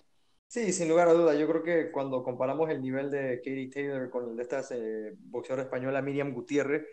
[0.47, 1.35] Sí, sin lugar a duda.
[1.35, 5.13] Yo creo que cuando comparamos el nivel de Katie Taylor con el de esta eh,
[5.17, 6.85] boxeadora española Miriam Gutiérrez,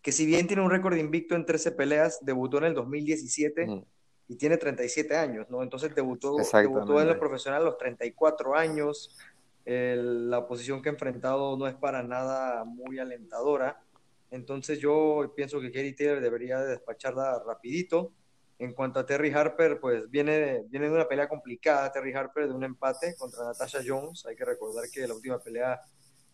[0.00, 3.82] que si bien tiene un récord invicto en 13 peleas, debutó en el 2017 Mm,
[4.28, 5.62] y tiene 37 años, ¿no?
[5.62, 9.16] Entonces debutó, debutó en lo profesional a los 34 años.
[9.64, 13.82] El- la oposición que ha enfrentado no es para nada muy alentadora.
[14.30, 18.12] Entonces yo pienso que Katie Taylor debería de despacharla rapidito.
[18.58, 22.54] En cuanto a Terry Harper, pues viene viene de una pelea complicada, Terry Harper, de
[22.54, 24.26] un empate contra Natasha Jones.
[24.26, 25.80] Hay que recordar que la última pelea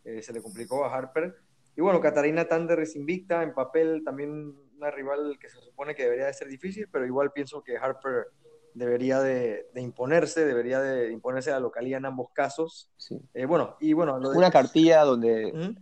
[0.04, 1.34] eh, se le complicó a Harper.
[1.76, 6.04] Y bueno, Katarina Thunder es invicta, en papel también una rival que se supone que
[6.04, 8.26] debería de ser difícil, pero igual pienso que Harper
[8.74, 12.90] debería de, de imponerse, debería de imponerse a la localía en ambos casos.
[12.96, 13.20] sí.
[13.32, 14.38] Eh, bueno, y bueno, lo de...
[14.38, 15.76] Una cartilla donde.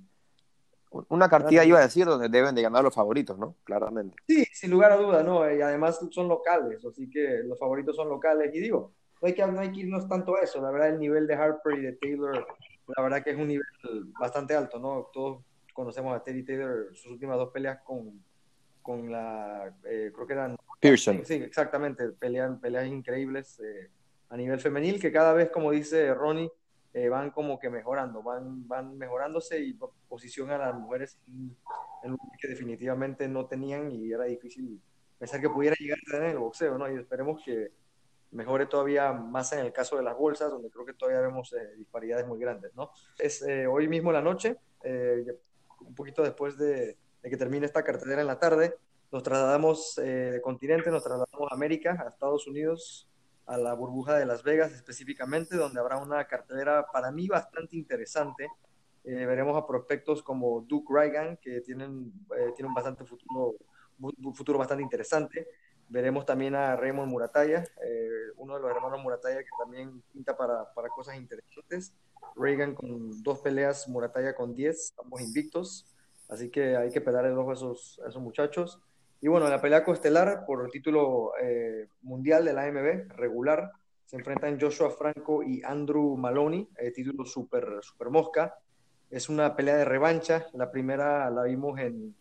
[1.08, 3.56] Una cartilla iba a decir donde deben de ganar los favoritos, ¿no?
[3.64, 4.16] Claramente.
[4.26, 5.50] Sí, sin lugar a duda, ¿no?
[5.50, 8.54] Y además son locales, así que los favoritos son locales.
[8.54, 10.60] Y digo, no hay que, no hay que irnos tanto a eso.
[10.60, 12.46] La verdad, el nivel de Harper y de Taylor,
[12.96, 13.66] la verdad que es un nivel
[14.18, 15.08] bastante alto, ¿no?
[15.12, 18.22] Todos conocemos a Teddy Taylor, sus últimas dos peleas con,
[18.80, 20.56] con la, eh, creo que eran...
[20.80, 21.24] Pearson.
[21.24, 23.88] Sí, exactamente, pelean, peleas increíbles eh,
[24.28, 26.50] a nivel femenil, que cada vez, como dice Ronnie,
[26.94, 29.78] eh, van como que mejorando, van, van mejorándose y
[30.08, 34.80] posicionan a las mujeres en, un que definitivamente no tenían y era difícil
[35.18, 36.90] pensar que pudiera llegar a tener en el boxeo, ¿no?
[36.90, 37.72] Y esperemos que
[38.30, 41.76] mejore todavía más en el caso de las bolsas, donde creo que todavía vemos eh,
[41.76, 42.90] disparidades muy grandes, ¿no?
[43.18, 45.24] Es eh, hoy mismo la noche, eh,
[45.80, 48.76] un poquito después de, de, que termine esta cartelera en la tarde,
[49.14, 53.08] nos trasladamos eh, de continente, nos trasladamos a América, a Estados Unidos,
[53.46, 58.48] a la burbuja de Las Vegas específicamente, donde habrá una cartelera para mí bastante interesante.
[59.04, 63.54] Eh, veremos a prospectos como Duke Reagan, que tienen, eh, un bastante futuro,
[64.34, 65.46] futuro bastante interesante.
[65.88, 70.72] Veremos también a Raymond Murataya, eh, uno de los hermanos Murataya que también pinta para,
[70.72, 71.94] para, cosas interesantes.
[72.36, 75.86] Reagan con dos peleas, Murataya con diez, ambos invictos.
[76.28, 78.80] Así que hay que pelar el ojo a esos, a esos muchachos.
[79.24, 83.72] Y bueno, en la pelea coestelar por el título eh, mundial de la AMB regular
[84.04, 88.54] se enfrentan Joshua Franco y Andrew Maloney, eh, título super, super mosca.
[89.08, 90.44] Es una pelea de revancha.
[90.52, 92.14] La primera la vimos en,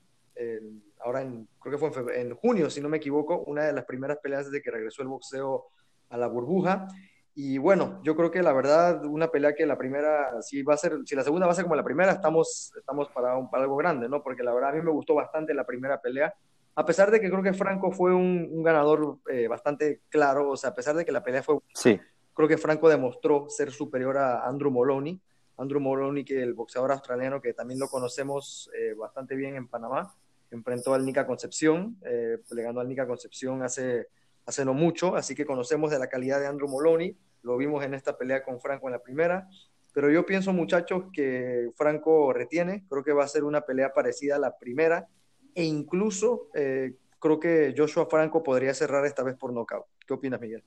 [1.02, 4.20] ahora en, creo que fue en, junio, si no me equivoco, una de las primeras
[4.20, 5.66] peleas desde que regresó el boxeo
[6.08, 6.88] a la burbuja.
[7.36, 10.78] Y bueno, yo creo que la verdad, una pelea que la primera, si va a
[10.78, 13.64] ser, si la segunda va a ser como la primera, estamos, estamos para, un, para
[13.64, 14.24] algo grande, ¿no?
[14.24, 16.34] Porque la verdad a mí me gustó bastante la primera pelea
[16.76, 20.72] a pesar de que creo que Franco fue un, ganador eh, bastante claro, o sea,
[20.72, 21.60] a pesar de que la pelea fue...
[21.74, 22.00] Sí.
[22.34, 25.22] Creo que Franco demostró ser superior a Andrew Moloney.
[25.58, 30.16] Andrew Moloney, que el boxeador australiano que también lo conocemos eh, bastante bien en Panamá,
[30.50, 34.08] enfrentó al Nica Concepción, eh, le ganó al Nica Concepción hace,
[34.46, 37.94] hace no mucho, así que conocemos de la calidad de Andrew Moloney, lo vimos en
[37.94, 39.48] esta pelea con Franco en la primera,
[39.94, 44.38] pero yo pienso muchachos que Franco retiene, creo que va a ser una pelea parecida
[44.38, 45.08] a la primera,
[45.56, 49.86] e incluso eh, creo que Joshua Franco podría cerrar esta vez por nocaut.
[50.06, 50.64] ¿Qué opinas, Miguel?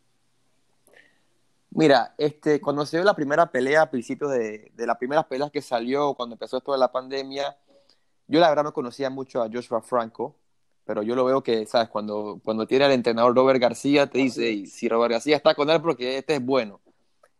[1.70, 5.50] Mira, este, cuando se dio la primera pelea, a principios de, de las primeras peleas
[5.50, 7.56] que salió, cuando empezó esto de la pandemia,
[8.28, 10.36] yo la verdad no conocía mucho a Joshua Franco,
[10.84, 11.88] pero yo lo veo que, ¿sabes?
[11.88, 15.68] Cuando, cuando tiene al entrenador Robert García, te dice, y si Robert García está con
[15.68, 16.80] él porque este es bueno.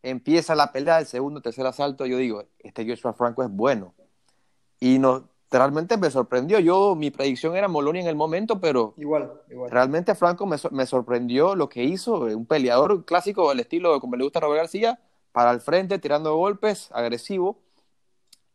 [0.03, 3.95] Empieza la pelea, el segundo, tercer asalto, yo digo, este Joshua Franco es bueno.
[4.79, 5.29] Y no,
[5.59, 6.59] realmente me sorprendió.
[6.59, 9.33] Yo, mi predicción era Moloney en el momento, pero igual,
[9.71, 12.21] realmente Franco me, me, sorprendió lo que hizo.
[12.21, 14.99] Un peleador clásico del estilo como le gusta a Robert García,
[15.33, 17.59] para el frente, tirando golpes, agresivo.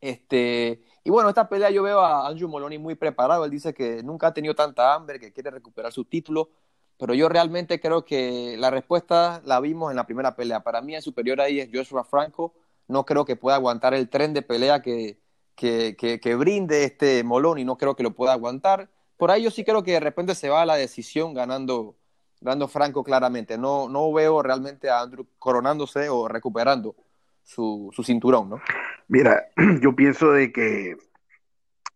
[0.02, 3.46] Este, y bueno, esta pelea yo veo a Andrew Moloney muy preparado.
[3.46, 6.50] Él dice que nunca ha tenido tanta hambre, que quiere recuperar su título.
[6.98, 10.62] Pero yo realmente creo que la respuesta la vimos en la primera pelea.
[10.62, 12.54] Para mí, el superior ahí es Joshua Franco.
[12.88, 15.21] No creo que pueda aguantar el tren de pelea que,
[15.62, 18.90] que, brinde este Molón y no creo que lo pueda aguantar.
[19.18, 21.96] Por ahí yo sí creo que de repente se va a la decisión ganando,
[22.40, 23.58] ganando Franco claramente.
[23.58, 26.96] No, no veo realmente a Andrew coronándose o recuperando
[27.44, 28.62] su, su cinturón, ¿no?
[29.08, 29.50] Mira,
[29.82, 30.98] yo pienso de que,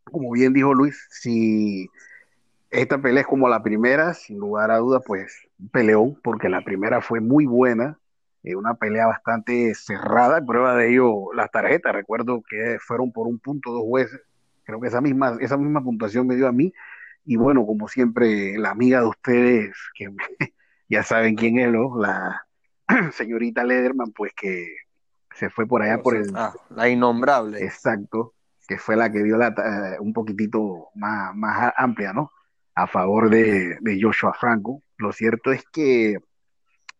[0.03, 1.89] como bien dijo Luis, si
[2.69, 7.01] esta pelea es como la primera, sin lugar a dudas, pues peleó, porque la primera
[7.01, 7.97] fue muy buena
[8.45, 13.39] eh, una pelea bastante cerrada, prueba de ello las tarjetas, recuerdo que fueron por un
[13.39, 14.21] punto dos jueces,
[14.63, 16.71] creo que esa misma, esa misma puntuación me dio a mí,
[17.25, 20.09] y bueno, como siempre, la amiga de ustedes, que
[20.89, 21.99] ya saben quién es, ¿no?
[21.99, 22.45] la
[23.13, 24.67] señorita Lederman, pues que
[25.33, 26.31] se fue por allá por el...
[26.35, 27.63] Ah, la innombrable.
[27.63, 28.35] Exacto,
[28.67, 32.31] que fue la que dio la, eh, un poquitito más, más amplia, ¿no?
[32.75, 34.83] A favor de, de Joshua Franco.
[34.97, 36.19] Lo cierto es que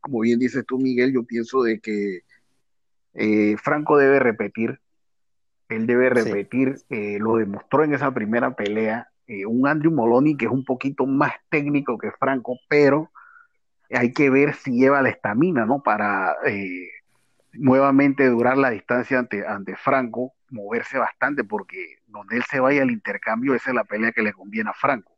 [0.06, 2.20] como bien dices tú, Miguel, yo pienso de que
[3.15, 4.80] eh, Franco debe repetir,
[5.68, 10.46] él debe repetir, eh, lo demostró en esa primera pelea, eh, un Andrew Moloney que
[10.46, 13.10] es un poquito más técnico que Franco, pero
[13.89, 15.82] hay que ver si lleva la estamina, ¿no?
[15.82, 16.36] Para
[17.54, 22.91] nuevamente durar la distancia ante, ante Franco, moverse bastante, porque donde él se vaya al
[22.91, 25.14] intercambio, esa es la pelea que le conviene a Franco.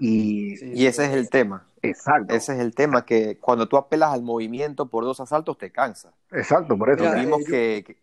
[0.00, 1.66] Y, y ese es el tema.
[1.82, 2.34] Exacto.
[2.34, 6.12] Ese es el tema, que cuando tú apelas al movimiento por dos asaltos te cansa.
[6.32, 7.04] Exacto, por eso.
[7.14, 7.96] vimos que,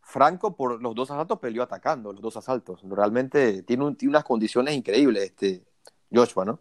[0.00, 2.82] Franco por los dos asaltos peleó atacando, los dos asaltos.
[2.88, 5.62] Realmente tiene, unas condiciones increíbles este
[6.12, 6.60] Joshua, ¿no?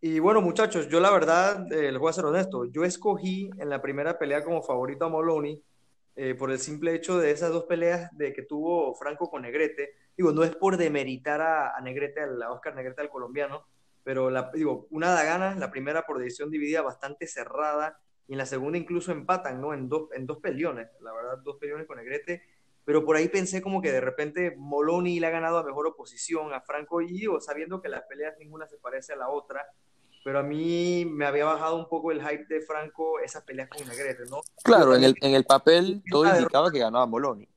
[0.00, 3.68] Y bueno, muchachos, yo la verdad, eh, les voy a ser honesto, yo escogí en
[3.68, 5.60] la primera pelea como favorito a Moloney
[6.14, 9.94] eh, por el simple hecho de esas dos peleas de que tuvo Franco con Negrete.
[10.16, 13.66] Digo, no es por demeritar a, a Negrete, a Oscar Negrete, al colombiano,
[14.06, 17.98] pero la, digo, una da gana, la primera por decisión dividida bastante cerrada,
[18.28, 19.74] y en la segunda incluso empatan, ¿no?
[19.74, 22.40] En dos, en dos peleones, la verdad, dos peleones con Negrete,
[22.84, 26.54] pero por ahí pensé como que de repente Moloni le ha ganado a mejor oposición
[26.54, 29.66] a Franco y yo, sabiendo que las peleas ninguna se parece a la otra,
[30.24, 33.88] pero a mí me había bajado un poco el hype de Franco esas peleas con
[33.88, 34.40] Negrete, ¿no?
[34.62, 37.48] Claro, en el, en el papel todo indicaba que ganaba Moloni.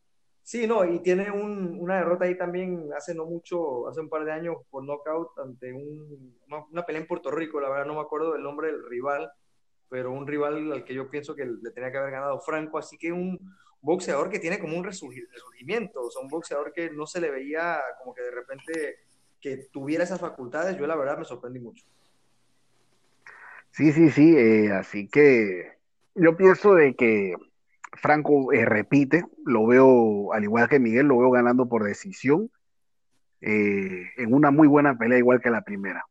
[0.49, 4.31] Sí, no, y tiene una derrota ahí también hace no mucho, hace un par de
[4.31, 8.41] años por knockout ante una, pelea en Puerto Rico, la verdad no me acuerdo del
[8.41, 9.31] nombre del rival,
[9.89, 12.97] pero un rival al que yo pienso que le tenía que haber ganado Franco, así
[12.97, 13.37] que un
[13.79, 17.79] boxeador que tiene como un resurgimiento, o sea, un boxeador que no se le veía
[17.99, 18.95] como que de repente
[19.39, 21.85] que tuviera esas facultades, yo la verdad me sorprendí mucho.
[23.69, 25.73] Sí, sí, sí, eh, así que
[26.15, 27.35] yo pienso de que
[27.93, 32.49] Franco eh, repite, lo veo, al igual que Miguel, lo veo ganando por decisión,
[33.41, 36.05] eh, en una muy buena pelea, igual que la primera.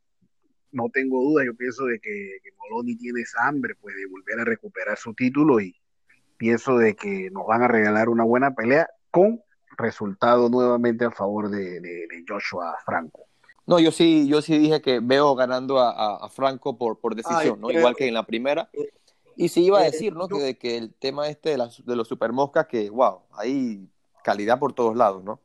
[0.71, 4.39] No tengo duda, yo pienso de que, que Moloni tiene esa hambre, pues, de volver
[4.39, 5.75] a recuperar su título y
[6.37, 9.41] pienso de que nos van a regalar una buena pelea con
[9.77, 13.25] resultado nuevamente a favor de, de, de Joshua Franco.
[13.65, 17.15] No, yo sí, yo sí dije que veo ganando a, a, a Franco por, por
[17.15, 17.71] decisión, Ay, ¿no?
[17.71, 18.69] Igual que en la primera.
[19.41, 20.27] Y sí iba a Eh, decir, ¿no?
[20.27, 23.89] yo- Que, de que el tema este de, las, de los supermoscas, que, wow, hay
[24.21, 25.39] calidad por todos lados, ¿no?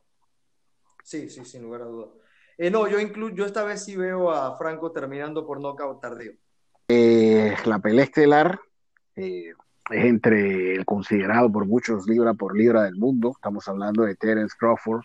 [1.01, 2.09] Sí, sí, sin lugar a dudas.
[2.57, 6.33] Eh, no, yo inclu yo esta vez sí veo a Franco terminando por nocaut tardío.
[6.89, 8.59] Eh, la pelea estelar
[9.15, 9.53] eh,
[9.89, 13.31] es entre el considerado por muchos libra por libra del mundo.
[13.33, 15.03] Estamos hablando de Terence Crawford.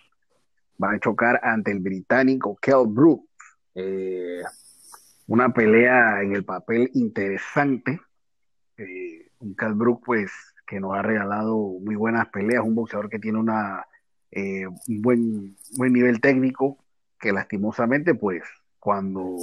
[0.83, 3.25] Va a chocar ante el británico Kell Brook.
[3.77, 4.43] Eh,
[5.29, 8.01] una pelea en el papel interesante.
[8.81, 10.33] Eh, un Kell Brook, pues,
[10.67, 12.65] que nos ha regalado muy buenas peleas.
[12.65, 13.87] Un boxeador que tiene una,
[14.31, 16.79] eh, un buen, buen nivel técnico.
[17.19, 18.43] Que lastimosamente, pues,
[18.79, 19.37] cuando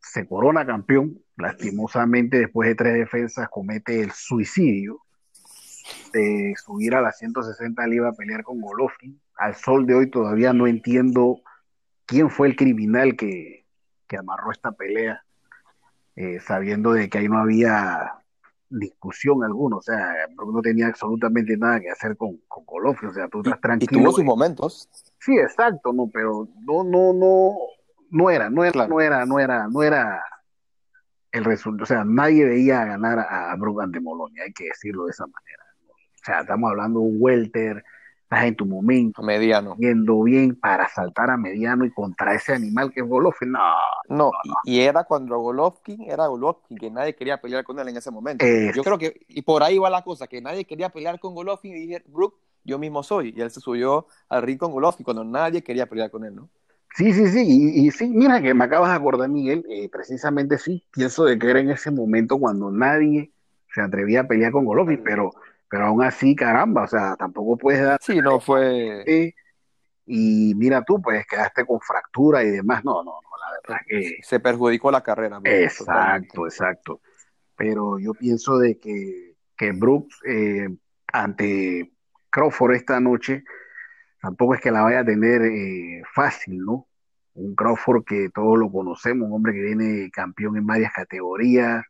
[0.00, 5.00] se corona campeón, lastimosamente después de tres defensas comete el suicidio
[6.12, 9.20] de subir a las 160 libras a pelear con Golovkin.
[9.36, 11.40] Al sol de hoy todavía no entiendo
[12.06, 13.66] quién fue el criminal que,
[14.06, 15.24] que amarró esta pelea,
[16.16, 18.19] eh, sabiendo de que ahí no había
[18.70, 23.12] discusión alguna, o sea, Brook no tenía absolutamente nada que hacer con, con Golovkin, o
[23.12, 24.00] sea, tú Y, estás y tranquilo.
[24.02, 24.88] tuvo sus momentos.
[25.18, 27.56] Sí, exacto, no, pero no, no, no,
[28.10, 28.88] no era, no era, Claro.
[28.90, 30.22] no era, no era, no era
[31.32, 35.10] el resultado, o sea, nadie veía ganar a, a ante Molonia, hay que decirlo de
[35.10, 35.64] esa manera.
[35.88, 37.84] O sea, estamos hablando de un welter,
[38.30, 39.74] estás en tu momento, A mediano.
[39.76, 43.58] yendo bien para saltar a mediano y contra ese animal que es Golovkin, no,
[44.08, 44.30] No,
[44.64, 48.12] y, y era cuando Golovkin era Golovkin, que nadie quería pelear con él en ese
[48.12, 48.44] momento.
[48.44, 48.70] Eh.
[48.74, 51.76] Yo creo que, y por ahí va la cosa, que nadie quería pelear con Golovkin
[51.76, 53.34] y dije, Brook, yo mismo soy.
[53.36, 56.48] Y él se subió al ring con Golovkin cuando nadie quería pelear con él, ¿no?
[56.94, 60.58] Sí, sí, sí, y, y sí, mira que me acabas de acordar, Miguel, eh, precisamente
[60.58, 63.32] sí, pienso de que era en ese momento cuando nadie
[63.72, 65.30] se atrevía a pelear con Golovkin, pero,
[65.70, 69.02] pero aún así, caramba, o sea, tampoco puedes dar Sí, no fue.
[69.06, 69.34] eh,
[70.04, 74.16] y mira tú, pues quedaste con fractura y demás, no, no, no, la verdad que
[74.22, 75.38] Se perjudicó la carrera.
[75.38, 77.00] Brook, exacto, exacto,
[77.56, 80.68] pero yo pienso de que, que Brooks eh,
[81.12, 81.92] ante
[82.28, 83.44] Crawford esta noche
[84.20, 86.88] tampoco es que la vaya a tener eh, fácil, ¿no?
[87.34, 91.84] Un Crawford que todos lo conocemos, un hombre que viene campeón en varias categorías,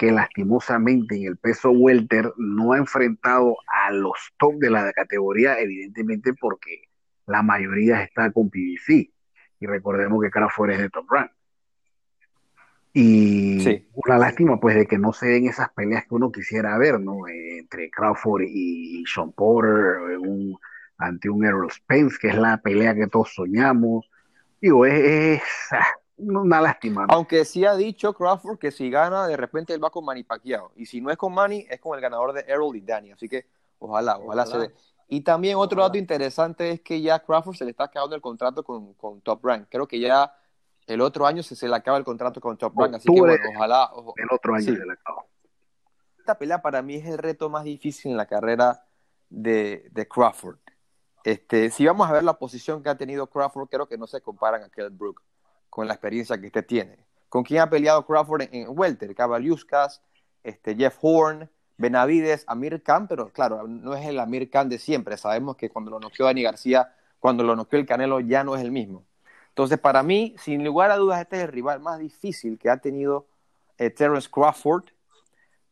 [0.00, 5.60] que lastimosamente en el peso welter no ha enfrentado a los top de la categoría,
[5.60, 6.84] evidentemente porque
[7.26, 9.10] la mayoría está con PBC.
[9.60, 11.30] Y recordemos que Crawford es de top rank.
[12.94, 13.88] Y Sí.
[13.92, 17.28] una lástima, pues, de que no se den esas peleas que uno quisiera ver, ¿no?
[17.28, 20.58] Eh, entre Crawford y Sean Porter, un,
[20.96, 24.10] ante un Errol Spence, que es la pelea que todos soñamos.
[24.62, 25.42] Digo, es, es,
[25.72, 25.86] ah,
[26.22, 27.14] una lástima, ¿no?
[27.14, 30.72] Aunque sí ha dicho Crawford que si gana, de repente él va con Manny Pacquiao.
[30.76, 33.12] Y si no es con Manny, es con el ganador de Errol y Danny.
[33.12, 33.46] Así que
[33.78, 34.46] ojalá, ojalá, Ojalá.
[34.46, 34.74] se dé.
[35.08, 35.88] Y también otro Ojalá.
[35.88, 39.44] dato interesante es que ya Crawford se le está acabando el contrato con, con Top
[39.44, 39.66] Rank.
[39.70, 40.32] Creo que ya
[40.86, 42.94] el otro año se, se le acaba el contrato con Top Rank.
[42.94, 43.90] Así que bueno, ojalá.
[43.92, 44.76] ojo- El otro año Sí.
[44.76, 45.26] se le acabó.
[46.18, 48.84] Esta pelea para mí es el reto más difícil en la carrera
[49.30, 50.58] de, de Crawford.
[51.24, 54.20] Este, si vamos a ver la posición que ha tenido Crawford, creo que no se
[54.20, 55.20] comparan a Kell Brook
[55.70, 56.98] con la experiencia que este tiene.
[57.28, 59.14] ¿Con quién ha peleado Crawford en, Welter?
[59.14, 60.02] Cabaliuskas,
[60.42, 61.48] este, Jeff Horn,
[61.78, 65.16] Benavides, Amir Khan, pero claro, no es el Amir Khan de siempre.
[65.16, 68.62] Sabemos que cuando lo noqueó Dani García, cuando lo noqueó el Canelo, ya no es
[68.62, 69.04] el mismo.
[69.48, 72.78] Entonces, para mí, sin lugar a dudas, este es el rival más difícil que ha
[72.78, 73.26] tenido
[73.78, 74.84] eh, Terence Crawford.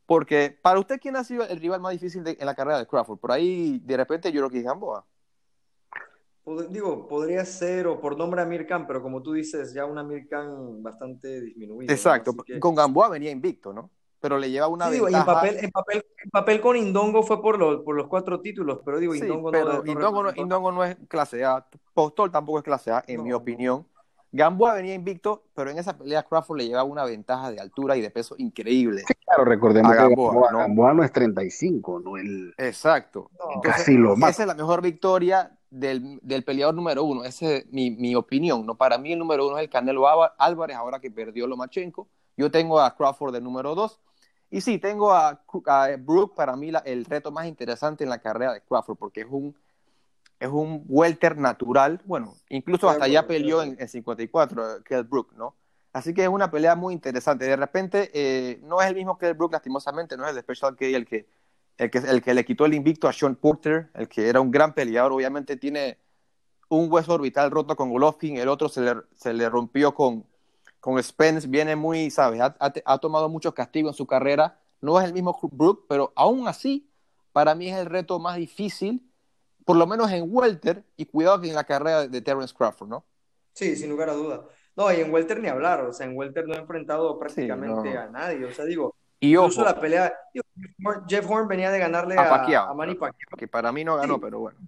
[0.07, 2.87] Porque, para usted, ¿quién ha sido el rival más difícil de- en la carrera de
[2.87, 3.19] Crawford?
[3.19, 5.05] Por ahí, de repente, yo creo que es Gamboa.
[6.49, 9.99] Pod- Digo, podría ser, o por nombre Amir Khan, pero como tú dices, ya un
[9.99, 11.93] Amir Khan bastante disminuido, ¿no?
[11.93, 12.31] Exacto.
[12.31, 13.91] Así que- Con Gamboa venía invicto, ¿no?
[14.21, 15.35] Pero le lleva una Sí, digo, y en ventaja.
[15.41, 18.99] papel, en papel, en papel con Indongo fue por los, por los cuatro títulos, pero
[18.99, 21.65] digo, Sí, Indongo no, pero no Indongo, no, Indongo no es clase A.
[21.93, 23.37] Postol tampoco es clase A, en No, mi no.
[23.37, 23.87] opinión.
[24.33, 28.01] Gamboa venía invicto, pero en esa pelea Crawford le llevaba una ventaja de altura y
[28.03, 29.03] de peso increíble.
[29.25, 30.59] Claro, recordemos A que Gamboa, Gamboa, ¿no?
[30.59, 32.17] Gamboa no es 35, ¿no?
[32.19, 33.31] El, Exacto.
[33.39, 33.47] No.
[33.55, 34.43] Entonces, casi lo esa mata.
[34.43, 37.25] es la mejor victoria del, del peleador número uno.
[37.25, 38.65] Esa es mi, mi opinión.
[38.67, 38.77] ¿no?
[38.77, 40.07] Para mí el número uno es el Canelo
[40.39, 42.09] Álvarez, ahora que perdió Lomachenko.
[42.37, 44.01] Yo tengo a Crawford de número dos.
[44.51, 48.19] Y sí, tengo a, a Brook, para mí la- el reto más interesante en la
[48.21, 49.55] carrera de Crawford, porque es un,
[50.41, 52.01] es un welter natural.
[52.07, 55.55] Bueno, incluso hasta ya peleó en, en 54, eh, Kell Brook, ¿no?
[55.93, 57.45] Así que es una pelea muy interesante.
[57.45, 60.77] De repente, eh, no es el mismo que el Brook, lastimosamente, no es el Special
[60.77, 61.27] K el que,
[61.79, 64.51] el, que, el que le quitó el invicto a Sean Porter, el que era un
[64.51, 65.13] gran peleador.
[65.13, 65.99] Obviamente tiene
[66.69, 70.27] un hueso orbital roto con Golovkin, el otro se le, se le rompió con,
[70.81, 71.49] con Spence.
[71.49, 72.41] Viene muy, ¿sabes?
[72.41, 74.61] Ha, ha, ha tomado muchos castigos en su carrera.
[74.81, 76.89] No es el mismo Brook, pero aún así,
[77.33, 79.03] para mí es el reto más difícil,
[79.65, 83.05] por lo menos en Welter, y cuidado que en la carrera de Terence Crawford, ¿no?
[83.55, 84.45] Sí, sin lugar a duda.
[84.77, 87.95] No, y en Welter ni hablar, o sea, en Welter no ha enfrentado prácticamente Sí,
[87.95, 88.01] no.
[88.01, 90.13] a nadie, o sea, digo, Y incluso ojo, la pelea,
[91.09, 93.97] Jeff Horn venía de ganarle a a, Pacquiao, a Manny Pacquiao, que para mí no
[93.97, 94.21] ganó, Sí.
[94.23, 94.59] pero bueno.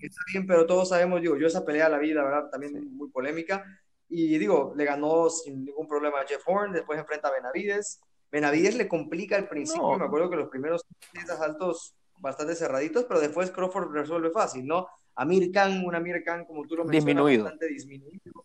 [0.00, 3.08] está bien, pero todos sabemos, digo, yo esa pelea la vi, la verdad, también muy
[3.10, 3.64] polémica,
[4.08, 8.00] y digo, le ganó sin ningún problema a Jeff Horn, después enfrenta a Benavides,
[8.32, 9.98] Benavides le complica al principio, No.
[9.98, 10.84] me acuerdo que los primeros
[11.32, 14.88] asaltos bastante cerraditos, pero después Crawford resuelve fácil, ¿no?
[15.14, 17.44] Amir Khan, un Amir Khan, como tú lo mencionas, Disminuido.
[17.44, 18.44] bastante disminuido.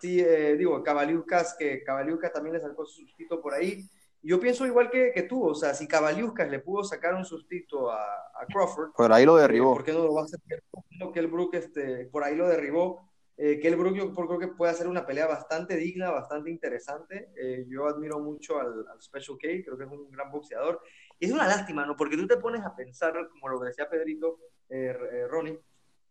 [0.00, 3.88] Sí, eh, digo, Cabaliucas, que Cabaliucas también le sacó su sustito por ahí.
[4.22, 7.90] Yo pienso igual que, que tú, o sea, si Cabaliucas le pudo sacar un sustito
[7.90, 9.72] a, a Crawford, Por ahí lo eh, derribó.
[9.74, 10.40] ¿por qué no lo va a hacer
[11.12, 13.08] que el Brook este, por ahí lo derribó?
[13.38, 17.30] Eh, que el Brook yo creo que puede hacer una pelea bastante digna, bastante interesante.
[17.34, 20.82] Eh, yo admiro mucho al, al Special K, creo que es un gran boxeador.
[21.18, 21.96] Y es una lástima, ¿no?
[21.96, 25.58] Porque tú te pones a pensar, como lo decía Pedrito, eh, eh, Ronnie,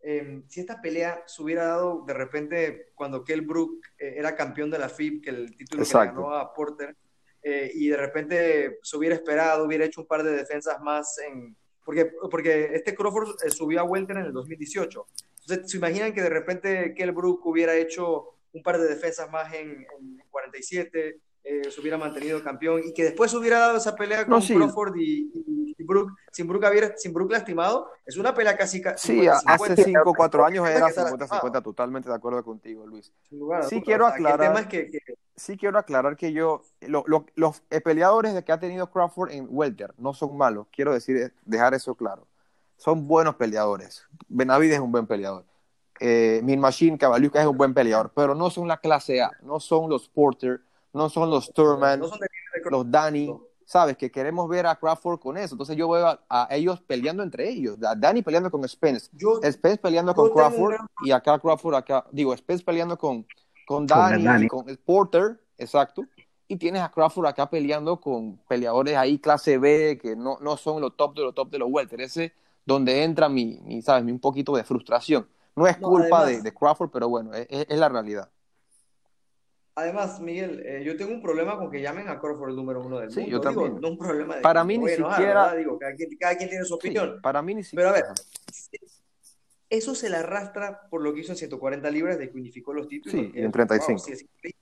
[0.01, 4.72] eh, si esta pelea se hubiera dado de repente cuando Kell Brook eh, era campeón
[4.72, 6.95] de la FIB, que el título que le ganó a Porter,
[7.43, 11.55] eh, y de repente se hubiera esperado, hubiera hecho un par de defensas más en...
[11.83, 15.07] Porque, porque este Crawford eh, subió a Welter en el 2018.
[15.41, 19.53] Entonces, ¿se imaginan que de repente Kell Brook hubiera hecho un par de defensas más
[19.53, 24.25] en, en 47, eh, se hubiera mantenido campeón y que después hubiera dado esa pelea
[24.25, 24.55] con No, sí.
[24.55, 25.31] Crawford y
[25.89, 26.63] Brook, sin Brook,
[26.97, 27.89] sin Brook lastimado?
[28.05, 28.81] Es una pelea casi...
[28.81, 32.15] ca- Sí, 50, hace 50, 5 o 4 años era está 50-50, lastimado, totalmente de
[32.15, 33.11] acuerdo contigo, Luis.
[33.31, 34.99] lugar Sí quiero O sea, que aclarar- que, que-
[35.35, 39.31] Sí quiero aclarar que yo, lo- lo- los eh, peleadores de que ha tenido Crawford
[39.31, 42.27] en Welter no son malos, quiero decir, dejar eso claro.
[42.77, 44.05] Son buenos peleadores.
[44.29, 45.45] Benavides es un buen peleador.
[46.01, 49.59] Eh, Min Machine, Cabaliuca es un buen peleador, pero no son la clase A, no
[49.59, 50.61] son los Porter,
[50.93, 52.27] no son los Thurman, no son de-
[52.63, 53.37] de- los Danny,
[53.70, 53.97] ¿sabes?
[53.97, 55.53] Que queremos ver a Crawford con eso.
[55.53, 57.78] Entonces yo veo a, a ellos peleando entre ellos.
[57.84, 61.76] A Danny peleando con Spence, Yo, Spence peleando Yo con Crawford gran- y acá Crawford
[61.76, 63.28] acá, digo, Spence peleando con,
[63.67, 66.03] con Danny, y con el Porter, exacto.
[66.47, 70.82] Y tienes a Crawford acá peleando con peleadores ahí clase B que no, no son
[70.82, 72.01] los top de los top de los welter.
[72.01, 72.34] Ese
[72.65, 74.03] donde entra mi, mi ¿sabes?
[74.03, 75.28] Mi un poquito de frustración.
[75.55, 78.30] No es No, culpa además- de, de Crawford, pero bueno, es, es- es la realidad.
[79.80, 82.99] Además, Miguel, eh, yo tengo un problema con que llamen a Crawford el número uno
[82.99, 83.32] del Sí, mundo.
[83.32, 83.82] yo Digo, también.
[83.82, 85.57] no un problema de Para que mí ni enojar, siquiera- ¿verdad?
[85.57, 87.19] Digo, cada quien, cada quien tiene su Sí, opinión.
[87.21, 88.13] para mí ni Pero a siquiera.
[88.13, 88.80] ver,
[89.69, 92.88] eso se le arrastra por lo que hizo en 140 libras de que unificó los
[92.88, 93.19] títulos.
[93.19, 93.91] Sí, que en es- 35.
[93.91, 94.53] wow, sí, es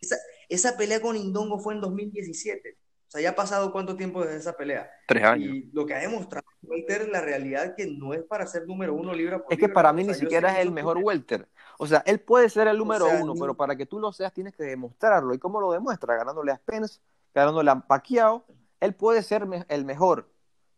[0.00, 0.16] esa,
[0.48, 2.76] esa pelea con Indongo fue en 2017.
[3.06, 4.90] O sea, ya ha pasado cuánto tiempo desde esa pelea.
[5.06, 5.54] Tres años.
[5.54, 9.14] Y lo que ha demostrado Welter, la realidad que no es para ser número uno
[9.14, 9.98] libra por Es que libra, para ¿no?
[9.98, 11.46] mí ni siquiera es que el mejor welter.
[11.78, 14.12] O sea, él puede ser el número sea, uno, ni- pero para que tú lo
[14.12, 15.34] seas tienes que demostrarlo.
[15.34, 16.16] ¿Y cómo lo demuestra?
[16.16, 17.00] Ganándole a Spence,
[17.34, 18.44] ganándole a Pacquiao.
[18.80, 20.28] Él puede ser me- el mejor,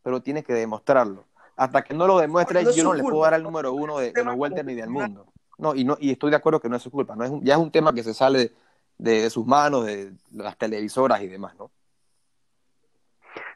[0.02, 1.24] pero tiene que demostrarlo.
[1.56, 4.12] Hasta que no lo demuestre, No yo no le puedo dar el número uno de,
[4.12, 5.26] los welter ni del mundo.
[5.58, 7.16] No, y no, y estoy de acuerdo que no es su culpa.
[7.16, 8.52] No es un- ya es un tema que se sale
[8.98, 11.70] de, de sus manos, de las televisoras y demás, ¿no?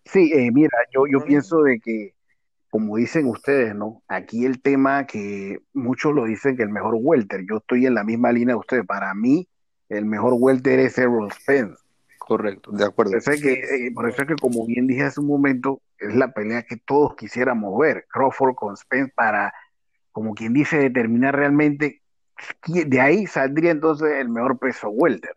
[0.04, 2.14] Sí, eh, mira, yo, pienso de que,
[2.70, 4.02] como dicen ustedes, ¿no?
[4.08, 8.04] Aquí el tema que muchos lo dicen que el mejor welter, yo estoy en la
[8.04, 8.86] misma línea de ustedes.
[8.86, 9.48] Para mí,
[9.88, 11.76] el mejor welter es Errol Spence.
[12.18, 13.10] Correcto, de acuerdo.
[13.10, 15.82] Por eso es que, eh, por eso es que, como bien dije hace un momento,
[15.98, 18.06] es la pelea que todos quisiéramos ver.
[18.08, 19.52] Crawford con Spence para,
[20.12, 22.00] como quien dice, determinar realmente
[22.66, 25.34] de ahí saldría entonces el mejor peso welter.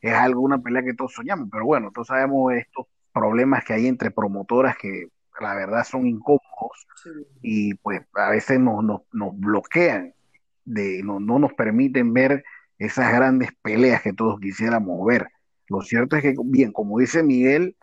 [0.00, 3.86] Es algo, una pelea que todos soñamos, pero bueno, todos sabemos estos problemas que hay
[3.86, 5.08] entre promotoras que
[5.40, 7.10] la verdad son incómodos Sí.
[7.42, 10.14] y pues a veces nos, nos, nos bloquean,
[10.64, 12.42] de, no, no nos permiten ver
[12.78, 15.28] esas grandes peleas que todos quisiéramos ver.
[15.68, 17.76] Lo cierto es que, bien, como dice Miguel,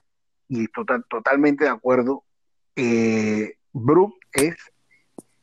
[0.50, 2.24] y total, totalmente de acuerdo,
[2.76, 4.56] eh, Brook es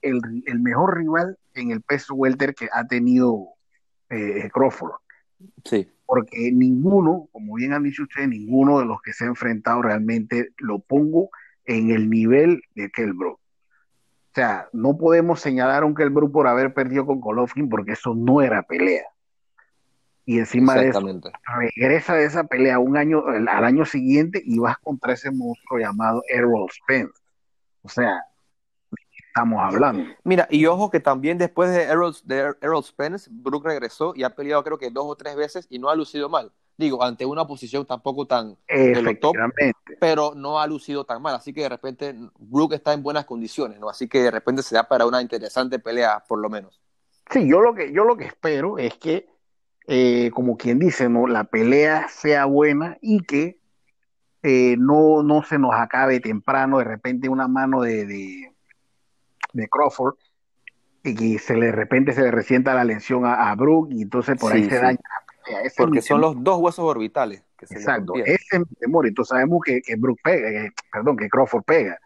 [0.03, 3.49] el, el mejor rival en el peso welter que ha tenido
[4.11, 4.93] eh, Crawford
[5.65, 5.89] Sí.
[6.07, 10.51] porque ninguno, como bien han dicho ustedes, ninguno de los que se ha enfrentado realmente
[10.59, 11.31] lo pongo
[11.65, 13.39] en el nivel de Kell Brook.
[14.31, 17.93] O sea, no podemos señalar a un Kell Brook por haber perdido con Golovkin porque
[17.93, 19.05] eso no era pelea.
[20.25, 21.01] Y encima de eso,
[21.75, 26.23] regresa de esa pelea un año, al año siguiente y vas contra ese monstruo llamado
[26.29, 27.21] Errol Spence.
[27.83, 28.23] O sea,
[28.91, 30.05] ¿de qué estamos hablando?
[30.23, 34.31] Mira, y ojo que también después de Errol, de Errol Spence, Brook regresó y ha
[34.31, 36.53] peleado creo que dos o tres veces y no ha lucido mal.
[36.81, 38.57] Digo, ante una posición tampoco tan
[39.21, 39.37] top,
[40.01, 41.35] pero no ha lucido tan mal.
[41.35, 43.91] Así que de repente Brook está en buenas condiciones, ¿no?
[43.91, 46.81] Así que de repente se da para una interesante pelea, por lo menos.
[47.31, 49.29] Sí, yo lo que, yo lo que espero es que,
[49.87, 51.27] eh, como quien dice, ¿no?
[51.27, 53.61] La pelea sea buena y que
[54.43, 58.55] eh, no, no se nos acabe temprano de repente una mano de, de,
[59.53, 60.15] de Crawford
[61.05, 64.03] y que se le, de repente se le resienta la lesión a, a Brook y
[64.03, 64.83] entonces por ahí Sí, se sí.
[64.83, 64.99] daña.
[65.65, 69.07] Ese Porque son los dos huesos orbitales que se Exacto, ese es mi temor.
[69.07, 71.99] Entonces sabemos que, que Brook pega, que- perdón, que Crawford pega.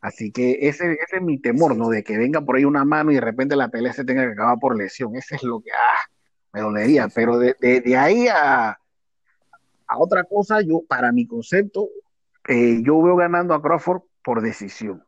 [0.00, 1.88] Así que ese, ese es mi temor, ¿no?
[1.88, 4.32] De que venga por ahí una mano y de repente la pelea se tenga que
[4.32, 5.16] acabar por lesión.
[5.16, 5.98] Ese es lo que ah,
[6.52, 7.08] me dolería.
[7.14, 8.78] Pero de, de- de ahí a,
[9.86, 11.88] a otra cosa, yo, para mi concepto,
[12.46, 15.04] eh, yo veo ganando a Crawford por decisión.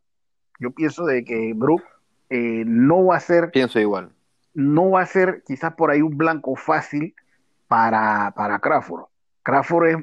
[0.58, 1.82] Yo pienso de que Brook
[2.28, 4.10] eh, no va a ser, Pienso igual.
[4.54, 7.14] no va a ser quizás por ahí un blanco fácil
[7.70, 9.04] para, para Crawford.
[9.44, 9.96] Crawford es,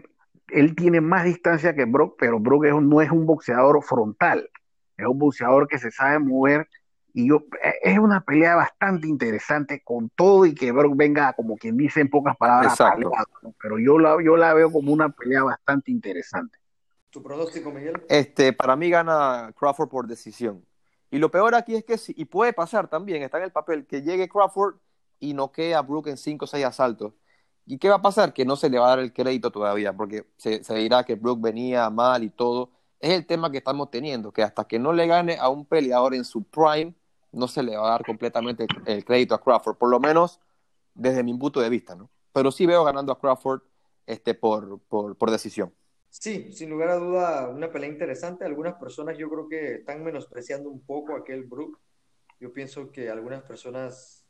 [0.48, 4.50] él tiene más distancia que Brock, pero Brock es no es un boxeador frontal,
[4.96, 6.70] es un boxeador que se sabe mover
[7.14, 11.58] y yo, eh, es una pelea bastante interesante con todo y que Brock venga, como
[11.58, 13.10] quien dice en pocas palabras, Exacto.
[13.10, 13.54] apaleado, ¿no?
[13.62, 16.58] pero yo la, yo la veo como una pelea bastante interesante.
[17.10, 18.02] ¿Tu pronóstico, Miguel?
[18.08, 20.64] Este, para mí gana Crawford por decisión.
[21.12, 23.86] Y lo peor aquí es que, si- y puede pasar también, está en el papel,
[23.86, 24.76] que llegue Crawford
[25.20, 27.14] y noquee a Brook en 5 o 6 asaltos.
[27.68, 28.34] ¿Y qué va a pasar?
[28.34, 31.42] Que no se le va a dar el crédito todavía, porque se, dirá que Brook
[31.42, 32.72] venía mal y todo.
[33.00, 36.16] Es el tema que estamos teniendo, que hasta que no le gane a un peleador
[36.16, 36.96] en su prime,
[37.32, 40.40] no se le va a dar completamente el, el crédito a Crawford, por lo menos
[40.96, 42.10] desde mi punto de vista, ¿no?
[42.34, 43.62] Pero sí veo ganando a Crawford
[44.06, 45.74] este, por, por, por decisión.
[46.10, 48.46] Sí, sin lugar a duda, una pelea interesante.
[48.46, 51.78] Algunas personas yo creo que están menospreciando un poco a aquel Brook.
[52.40, 54.27] Yo pienso que algunas personas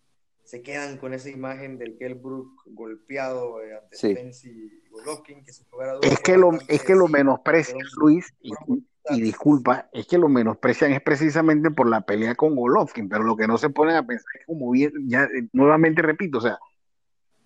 [0.47, 4.11] se quedan con esa imagen del Kell Brook golpeado eh, ante Sí.
[4.11, 7.79] Spence y Golovkin, que sin lugar a dudas Es que lo, es que lo menosprecian,
[7.97, 13.23] Luis, y, disculpa, es que lo menosprecian es precisamente por la pelea con Golovkin, pero
[13.23, 16.41] lo que no se ponen a pensar es como bien, ya eh, nuevamente repito, o
[16.41, 16.57] sea,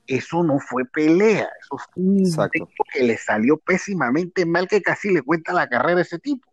[0.05, 2.69] eso no fue pelea, eso fue un Exacto.
[2.93, 6.50] que le salió pésimamente mal que casi le cuenta la carrera a ese tipo.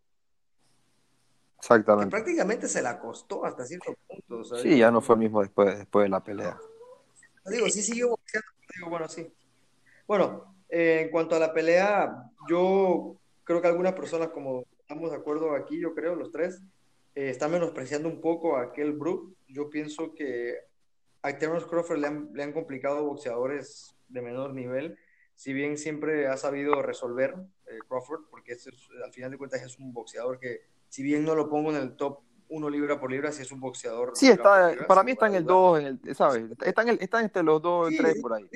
[1.61, 2.11] Que Exactamente.
[2.11, 4.45] prácticamente se la costó hasta cierto punto.
[4.57, 6.59] Sí, ya no fue el mismo después, después de la pelea.
[7.47, 9.33] Digo, sí siguió boxeando, digo, bueno, sí.
[10.07, 15.17] Bueno, eh, en cuanto a la pelea, yo creo que algunas personas, como estamos de
[15.17, 16.61] acuerdo aquí, yo creo, los tres,
[17.15, 19.35] eh, están menospreciando un poco a aquel Brook.
[19.49, 20.59] Yo pienso que
[21.23, 24.99] a Terence Crawford le han, le han complicado boxeadores de menor nivel,
[25.35, 27.35] si bien siempre ha sabido resolver
[27.71, 28.69] eh, Crawford, porque es-
[29.05, 31.97] al final de cuentas es un boxeador que, si bien no lo pongo en el
[31.97, 34.13] top uno libra por libra, sí es un boxeador.
[34.15, 35.57] Sí, está, libra, para mí está en el dudas.
[35.57, 36.45] 2, en el, ¿sabes?
[36.65, 38.49] Está, en el, está entre los 2 y Sí, 3 por ahí.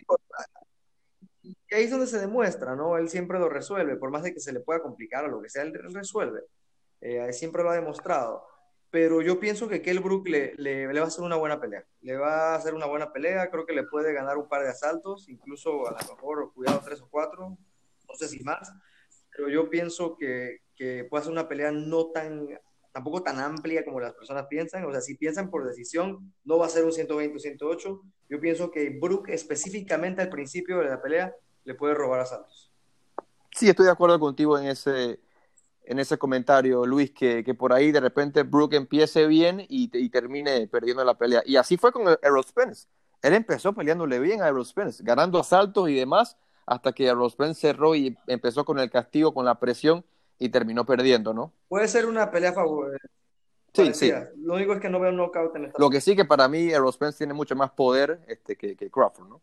[1.43, 2.97] Y ahí es donde se demuestra, ¿no?
[2.97, 5.49] Él siempre lo resuelve, por más de que se le pueda complicar o lo que
[5.51, 6.41] sea, él él resuelve.
[7.01, 8.47] Eh, siempre lo ha demostrado.
[8.91, 11.85] Pero yo pienso que Kell Brook le, le, le va a hacer una buena pelea.
[12.03, 14.69] Le va a hacer una buena pelea, creo que le puede ganar un par de
[14.69, 17.49] asaltos, incluso a lo mejor, cuidado, tres o cuatro,
[18.09, 18.71] no sé si más.
[19.35, 22.49] Pero yo pienso que, que puede hacer una pelea no tan,
[22.93, 24.85] tampoco tan amplia como las personas piensan.
[24.85, 28.03] O sea, si piensan por decisión, no va a ser un 120 o 108.
[28.29, 32.71] Yo pienso que Brook específicamente al principio de la pelea le puede robar a Santos.
[33.55, 35.21] Sí, estoy de acuerdo contigo en ese,
[35.85, 40.09] en ese comentario, Luis, que, que por ahí de repente Brook empiece bien y, y
[40.09, 41.43] termine perdiendo la pelea.
[41.45, 42.89] Y así fue con Errol Spence.
[43.21, 47.61] Él empezó peleándole bien a Errol Spence, ganando asaltos y demás, hasta que Errol Spence
[47.61, 50.05] cerró y empezó con el castigo, con la presión
[50.39, 51.53] y terminó perdiendo, ¿no?
[51.69, 52.99] Puede ser una pelea favorable.
[53.73, 54.13] Sí, sí.
[54.37, 56.47] Lo único es que no veo un knockout en esta Lo que sí que para
[56.49, 59.43] mí Errol Spence tiene mucho más poder este, que, que Crawford, ¿no?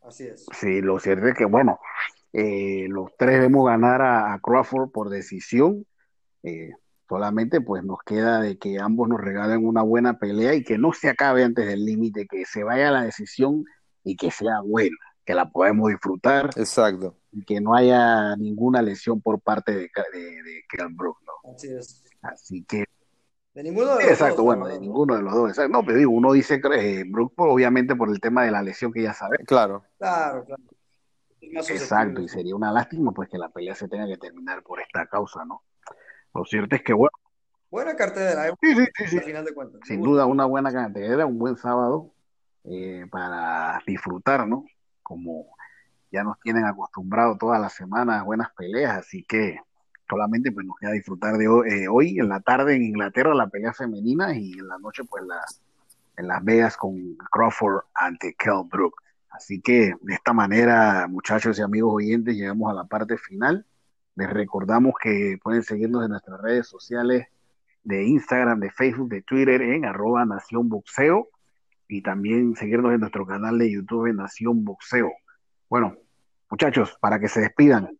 [0.00, 0.46] Así es.
[0.58, 1.78] Sí, lo cierto es que, bueno,
[2.32, 5.86] eh, los tres debemos ganar a, a Crawford por decisión.
[6.42, 6.70] Eh,
[7.08, 10.92] solamente pues nos queda de que ambos nos regalen una buena pelea y que no
[10.94, 13.64] se acabe antes del límite, que se vaya la decisión
[14.02, 17.16] y que sea buena, que la podemos disfrutar Exacto.
[17.30, 21.52] y que no haya ninguna lesión por parte de, de, de Kell Brook, ¿no?
[21.54, 22.02] Así es.
[22.22, 22.84] Así que,
[23.54, 25.48] De ninguno de los exacto, dos, bueno, de ninguno de los dos.
[25.50, 25.72] exacto.
[25.72, 28.92] No, pero digo, uno dice eh, Brook por- obviamente por el tema de la lesión
[28.92, 29.46] que ya sabemos.
[29.46, 29.84] Claro.
[29.98, 30.62] Claro, claro.
[31.40, 35.06] Exacto, y sería una lástima pues que la pelea se tenga que terminar por esta
[35.06, 35.62] causa, ¿no?
[36.34, 37.12] Lo cierto es que, bueno,
[37.70, 38.52] Buena cartera, ¿eh?
[38.60, 39.16] sí, sí, sí, sí.
[39.18, 39.80] al final de cuentas.
[39.86, 42.12] sin duda una buena cantidad, un buen sábado
[42.64, 44.64] eh, para disfrutar, ¿no?
[45.02, 45.46] Como
[46.10, 49.58] ya nos tienen acostumbrados todas las semanas buenas peleas, así que
[50.08, 53.48] solamente pues nos queda disfrutar de hoy, eh, hoy en la tarde en Inglaterra la
[53.48, 55.40] pelea femenina y en la noche pues la,
[56.16, 58.94] en Las Vegas con Crawford ante Kell Brook.
[59.30, 63.64] Así que de esta manera, muchachos y amigos oyentes, llegamos a la parte final.
[64.14, 67.28] Les recordamos que pueden seguirnos en nuestras redes sociales
[67.82, 71.28] de Instagram, de Facebook, de Twitter en arroba Nación Boxeo
[71.92, 75.12] y también seguirnos en nuestro canal de YouTube en Nación Boxeo.
[75.68, 75.96] Bueno,
[76.50, 77.98] muchachos, para que se despidan.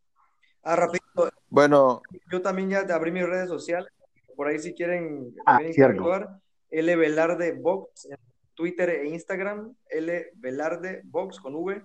[0.62, 1.30] Ah, rapidito.
[1.48, 3.92] Bueno, Yo también ya te abrí mis redes sociales.
[4.36, 5.60] Por ahí si quieren Ah.
[6.70, 8.16] L Velarde Box en
[8.54, 9.74] Twitter e Instagram.
[9.90, 11.82] L Velarde Box con V.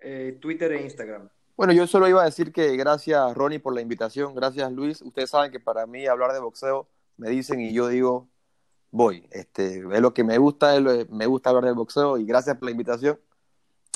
[0.00, 1.28] eh, Twitter e Instagram.
[1.56, 5.00] Bueno, yo solo iba a decir que gracias Ronnie por la invitación, gracias Luis.
[5.00, 6.86] Ustedes saben que para mí hablar de boxeo
[7.16, 8.28] me dicen y yo digo
[8.96, 9.28] voy.
[9.30, 12.56] Este, es lo que me gusta, es lo- me gusta hablar de boxeo y gracias
[12.56, 13.18] por la invitación.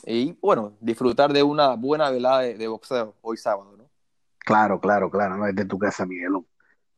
[0.05, 3.90] Y bueno, disfrutar de una buena velada de, de boxeo hoy sábado, ¿no?
[4.38, 6.46] Claro, claro, claro, no es de tu casa, Miguelón.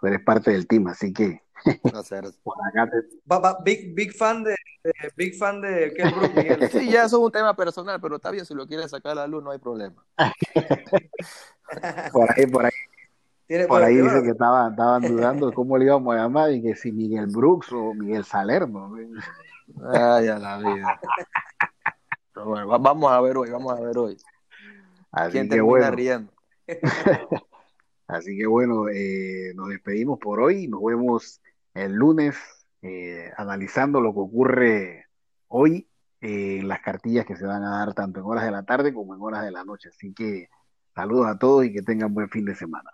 [0.01, 1.43] Tú eres parte del team, así que
[1.85, 2.37] Gracias.
[2.43, 2.97] por acá te...
[3.65, 6.69] Big, big fan de, de- big fan de Kell Brook, Miguel.
[6.73, 9.15] Sí, ya eso es un tema personal, pero está bien, si lo quieres sacar a
[9.17, 10.05] la luz no hay problema.
[12.13, 12.71] por ahí, por ahí,
[13.53, 16.75] Tiene- por ahí dice que estaban, estaban dudando cómo le íbamos a llamar y que
[16.75, 18.97] si Miguel Brooks o Miguel Salerno.
[19.93, 21.01] Ay, a la vida.
[22.33, 24.17] Pero bueno, va- vamos a ver hoy, vamos a ver hoy.
[25.11, 26.33] Así ¿Quién que termina bueno, riendo?
[28.07, 30.67] así que bueno, eh, nos despedimos por hoy.
[30.67, 31.43] Nos vemos
[31.75, 32.39] el lunes
[32.81, 35.07] eh, analizando lo que ocurre
[35.49, 35.87] hoy
[36.23, 38.95] eh, en las cartillas que se van a dar tanto en horas de la tarde
[38.95, 39.91] como en horas de la noche.
[39.91, 40.49] Así que
[40.95, 42.89] saludos a todos y que tengan buen fin de semana.